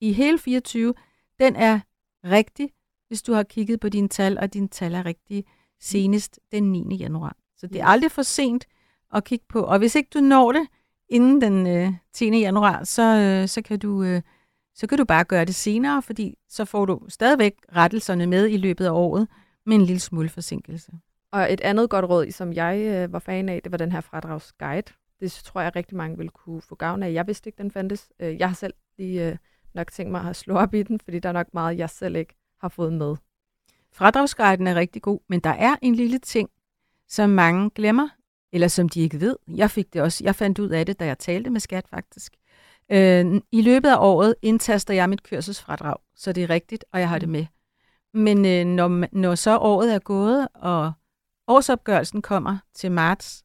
i 0.01 0.13
hele 0.13 0.39
24, 0.39 0.95
den 1.41 1.57
er 1.57 1.81
rigtig, 2.25 2.71
hvis 3.09 3.23
du 3.23 3.33
har 3.33 3.43
kigget 3.43 3.81
på 3.81 3.89
dine 3.89 4.09
tal, 4.09 4.39
og 4.39 4.55
dine 4.55 4.69
tal 4.69 4.95
er 4.95 5.07
rigtige 5.07 5.45
senest 5.81 6.41
den 6.53 6.73
9. 6.73 6.97
januar. 6.97 7.37
Så 7.57 7.67
det 7.67 7.81
er 7.81 7.87
aldrig 7.87 8.11
for 8.11 8.23
sent 8.23 8.67
at 9.15 9.25
kigge 9.25 9.45
på. 9.49 9.63
Og 9.63 9.79
hvis 9.79 9.95
ikke 9.95 10.11
du 10.15 10.21
når 10.21 10.53
det 10.53 10.67
inden 11.09 11.41
den 11.41 11.67
øh, 11.67 11.93
10. 12.15 12.39
januar, 12.39 12.85
så, 12.85 13.03
øh, 13.03 13.49
så, 13.49 13.63
kan 13.63 13.79
du, 13.79 14.03
øh, 14.03 14.23
så 14.75 14.87
kan 14.87 14.99
du 14.99 15.05
bare 15.05 15.25
gøre 15.25 15.45
det 15.45 15.55
senere, 15.55 16.03
fordi 16.03 16.35
så 16.49 16.65
får 16.65 16.85
du 16.85 17.01
stadigvæk 17.09 17.55
rettelserne 17.77 18.27
med 18.27 18.49
i 18.49 18.57
løbet 18.57 18.87
af 18.87 18.91
året 18.91 19.29
med 19.67 19.77
en 19.77 19.83
lille 19.83 20.01
smule 20.01 20.29
forsinkelse. 20.29 20.93
Og 21.33 21.53
et 21.53 21.61
andet 21.61 21.91
godt 21.91 22.05
råd, 22.05 22.31
som 22.31 22.53
jeg 22.53 22.79
øh, 22.79 23.13
var 23.13 23.19
fan 23.19 23.49
af, 23.49 23.63
det 23.63 23.73
var 23.73 23.79
den 23.79 23.93
her 23.93 24.01
fradragsguide. 24.01 24.93
Det 25.21 25.33
tror 25.33 25.61
jeg 25.61 25.77
rigtig 25.77 25.97
mange 25.97 26.19
vil 26.19 26.31
kunne 26.31 26.63
få 26.63 26.75
gavn 26.75 27.03
af. 27.03 27.13
Jeg 27.13 27.27
vidste 27.27 27.49
ikke, 27.49 27.63
den 27.63 27.71
fandtes. 27.71 28.09
Øh, 28.21 28.39
jeg 28.39 28.49
har 28.49 28.55
selv 28.55 28.75
lige 28.99 29.29
øh, 29.29 29.37
nok 29.75 29.93
tænkt 29.93 30.13
mig 30.13 30.29
at 30.29 30.37
slå 30.37 30.55
op 30.55 30.75
i 30.75 30.83
den, 30.83 31.01
fordi 31.01 31.19
der 31.19 31.29
er 31.29 31.33
nok 31.33 31.55
meget, 31.55 31.79
jeg 31.79 31.91
selv 31.91 32.17
ikke 32.17 32.35
har 32.61 32.69
fået 32.69 32.93
med. 32.93 33.17
Fradragsguiden 33.93 34.67
er 34.67 34.75
rigtig 34.75 35.03
god, 35.03 35.21
men 35.29 35.41
der 35.41 35.51
er 35.51 35.77
en 35.83 35.95
lille 35.95 36.19
ting, 36.19 36.51
som 37.09 37.31
mange 37.31 37.71
glemmer, 37.71 38.09
eller 38.53 38.69
som 38.69 38.89
de 38.89 39.01
ikke 39.01 39.21
ved. 39.21 39.37
Jeg 39.49 39.71
fik 39.71 39.93
det 39.93 40.03
også. 40.03 40.25
Jeg 40.25 40.35
fandt 40.35 40.59
ud 40.59 40.69
af 40.69 40.87
det, 40.87 41.01
da 41.01 41.07
jeg 41.07 41.19
talte 41.19 41.51
med 41.51 41.61
skat 41.61 41.89
faktisk. 41.89 42.33
Øh, 42.93 43.41
I 43.53 43.61
løbet 43.63 43.89
af 43.89 43.97
året 43.99 44.35
indtaster 44.43 44.95
jeg 44.95 45.09
mit 45.09 45.23
kørselsfradrag, 45.23 45.97
så 46.15 46.33
det 46.33 46.43
er 46.43 46.51
rigtigt, 46.51 46.85
og 46.93 47.01
jeg 47.01 47.09
har 47.09 47.19
det 47.19 47.29
mm. 47.29 47.33
med. 47.33 47.47
Men 48.15 48.47
øh, 48.47 48.65
når, 48.65 49.17
når 49.17 49.35
så 49.35 49.59
året 49.59 49.95
er 49.95 49.99
gået, 49.99 50.49
og 50.55 50.93
årsopgørelsen 51.47 52.23
kommer 52.23 52.59
til 52.75 52.93
marts 52.93 53.45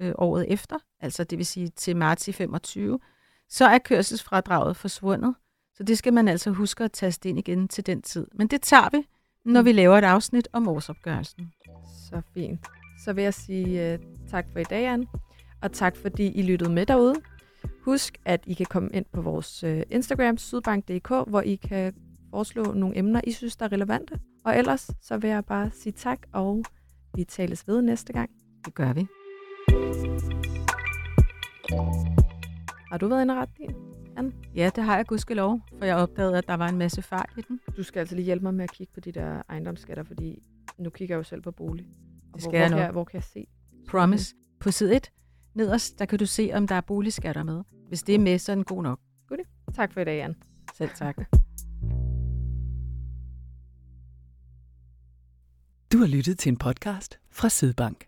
øh, 0.00 0.12
året 0.18 0.52
efter, 0.52 0.76
altså 1.00 1.24
det 1.24 1.38
vil 1.38 1.46
sige 1.46 1.68
til 1.68 1.96
marts 1.96 2.28
i 2.28 2.32
25, 2.32 2.98
så 3.48 3.64
er 3.64 3.78
kørselsfradraget 3.78 4.76
forsvundet. 4.76 5.34
Så 5.74 5.82
det 5.82 5.98
skal 5.98 6.12
man 6.12 6.28
altså 6.28 6.50
huske 6.50 6.84
at 6.84 6.92
taste 6.92 7.28
ind 7.28 7.38
igen 7.38 7.68
til 7.68 7.86
den 7.86 8.02
tid. 8.02 8.26
Men 8.34 8.46
det 8.46 8.62
tager 8.62 8.88
vi, 8.92 9.08
når 9.44 9.62
vi 9.62 9.72
laver 9.72 9.98
et 9.98 10.04
afsnit 10.04 10.48
om 10.52 10.68
årsopgørelsen. 10.68 11.52
Så 12.10 12.22
fint. 12.34 12.60
Så 13.04 13.12
vil 13.12 13.24
jeg 13.24 13.34
sige 13.34 13.94
uh, 13.94 14.28
tak 14.30 14.46
for 14.52 14.58
i 14.58 14.64
dag, 14.64 14.86
Anne. 14.86 15.06
Og 15.62 15.72
tak 15.72 15.96
fordi 15.96 16.26
I 16.26 16.42
lyttede 16.42 16.70
med 16.70 16.86
derude. 16.86 17.14
Husk, 17.84 18.18
at 18.24 18.40
I 18.46 18.54
kan 18.54 18.66
komme 18.66 18.90
ind 18.92 19.04
på 19.12 19.22
vores 19.22 19.64
uh, 19.64 19.80
Instagram, 19.90 20.38
sydbank.dk, 20.38 21.08
hvor 21.08 21.40
I 21.40 21.54
kan 21.54 21.94
foreslå 22.30 22.72
nogle 22.72 22.98
emner, 22.98 23.20
I 23.24 23.32
synes, 23.32 23.56
der 23.56 23.64
er 23.64 23.72
relevante. 23.72 24.20
Og 24.44 24.58
ellers 24.58 24.90
så 25.02 25.16
vil 25.16 25.30
jeg 25.30 25.44
bare 25.44 25.70
sige 25.74 25.92
tak, 25.92 26.18
og 26.32 26.64
vi 27.14 27.24
tales 27.24 27.68
ved 27.68 27.82
næste 27.82 28.12
gang. 28.12 28.30
Det 28.64 28.74
gør 28.74 28.92
vi. 28.92 29.06
Har 32.90 32.98
du 32.98 33.08
været 33.08 33.22
inde 33.22 33.34
og 33.34 33.40
ret 33.40 33.48
din? 33.58 33.74
Anne? 34.16 34.32
Ja, 34.54 34.70
det 34.76 34.84
har 34.84 34.96
jeg 34.96 35.06
gudskelov, 35.06 35.60
for 35.78 35.84
jeg 35.84 35.96
opdagede, 35.96 36.38
at 36.38 36.48
der 36.48 36.54
var 36.54 36.68
en 36.68 36.78
masse 36.78 37.02
fejl 37.02 37.28
i 37.38 37.42
den. 37.48 37.60
Du 37.76 37.82
skal 37.82 38.00
altså 38.00 38.14
lige 38.14 38.24
hjælpe 38.24 38.42
mig 38.42 38.54
med 38.54 38.64
at 38.64 38.72
kigge 38.72 38.92
på 38.94 39.00
de 39.00 39.12
der 39.12 39.42
ejendomsskatter, 39.48 40.04
fordi 40.04 40.42
nu 40.78 40.90
kigger 40.90 41.14
jeg 41.14 41.18
jo 41.18 41.22
selv 41.22 41.42
på 41.42 41.50
bolig. 41.50 41.86
Og 42.32 42.34
det 42.34 42.42
skal 42.42 42.50
hvor, 42.50 42.58
jeg 42.58 42.68
hvor, 42.68 42.76
kan 42.76 42.84
jeg, 42.84 42.92
hvor 42.92 43.04
kan 43.04 43.16
jeg 43.16 43.24
se? 43.24 43.46
Promise. 43.88 44.34
På 44.60 44.70
side 44.70 44.96
1, 44.96 45.12
nederst, 45.54 45.98
der 45.98 46.04
kan 46.04 46.18
du 46.18 46.26
se, 46.26 46.50
om 46.54 46.66
der 46.66 46.74
er 46.74 46.80
boligskatter 46.80 47.42
med. 47.42 47.62
Hvis 47.88 48.02
det 48.02 48.14
er 48.14 48.18
med, 48.18 48.38
så 48.38 48.52
er 48.52 48.56
den 48.56 48.64
god 48.64 48.82
nok. 48.82 49.00
Godt. 49.28 49.40
Tak 49.74 49.92
for 49.92 50.00
i 50.00 50.04
dag, 50.04 50.16
Jan. 50.16 50.36
Selv 50.74 50.90
tak. 50.94 51.16
Du 55.92 55.98
har 55.98 56.06
lyttet 56.06 56.38
til 56.38 56.50
en 56.50 56.56
podcast 56.56 57.18
fra 57.30 57.48
Sydbank. 57.48 58.07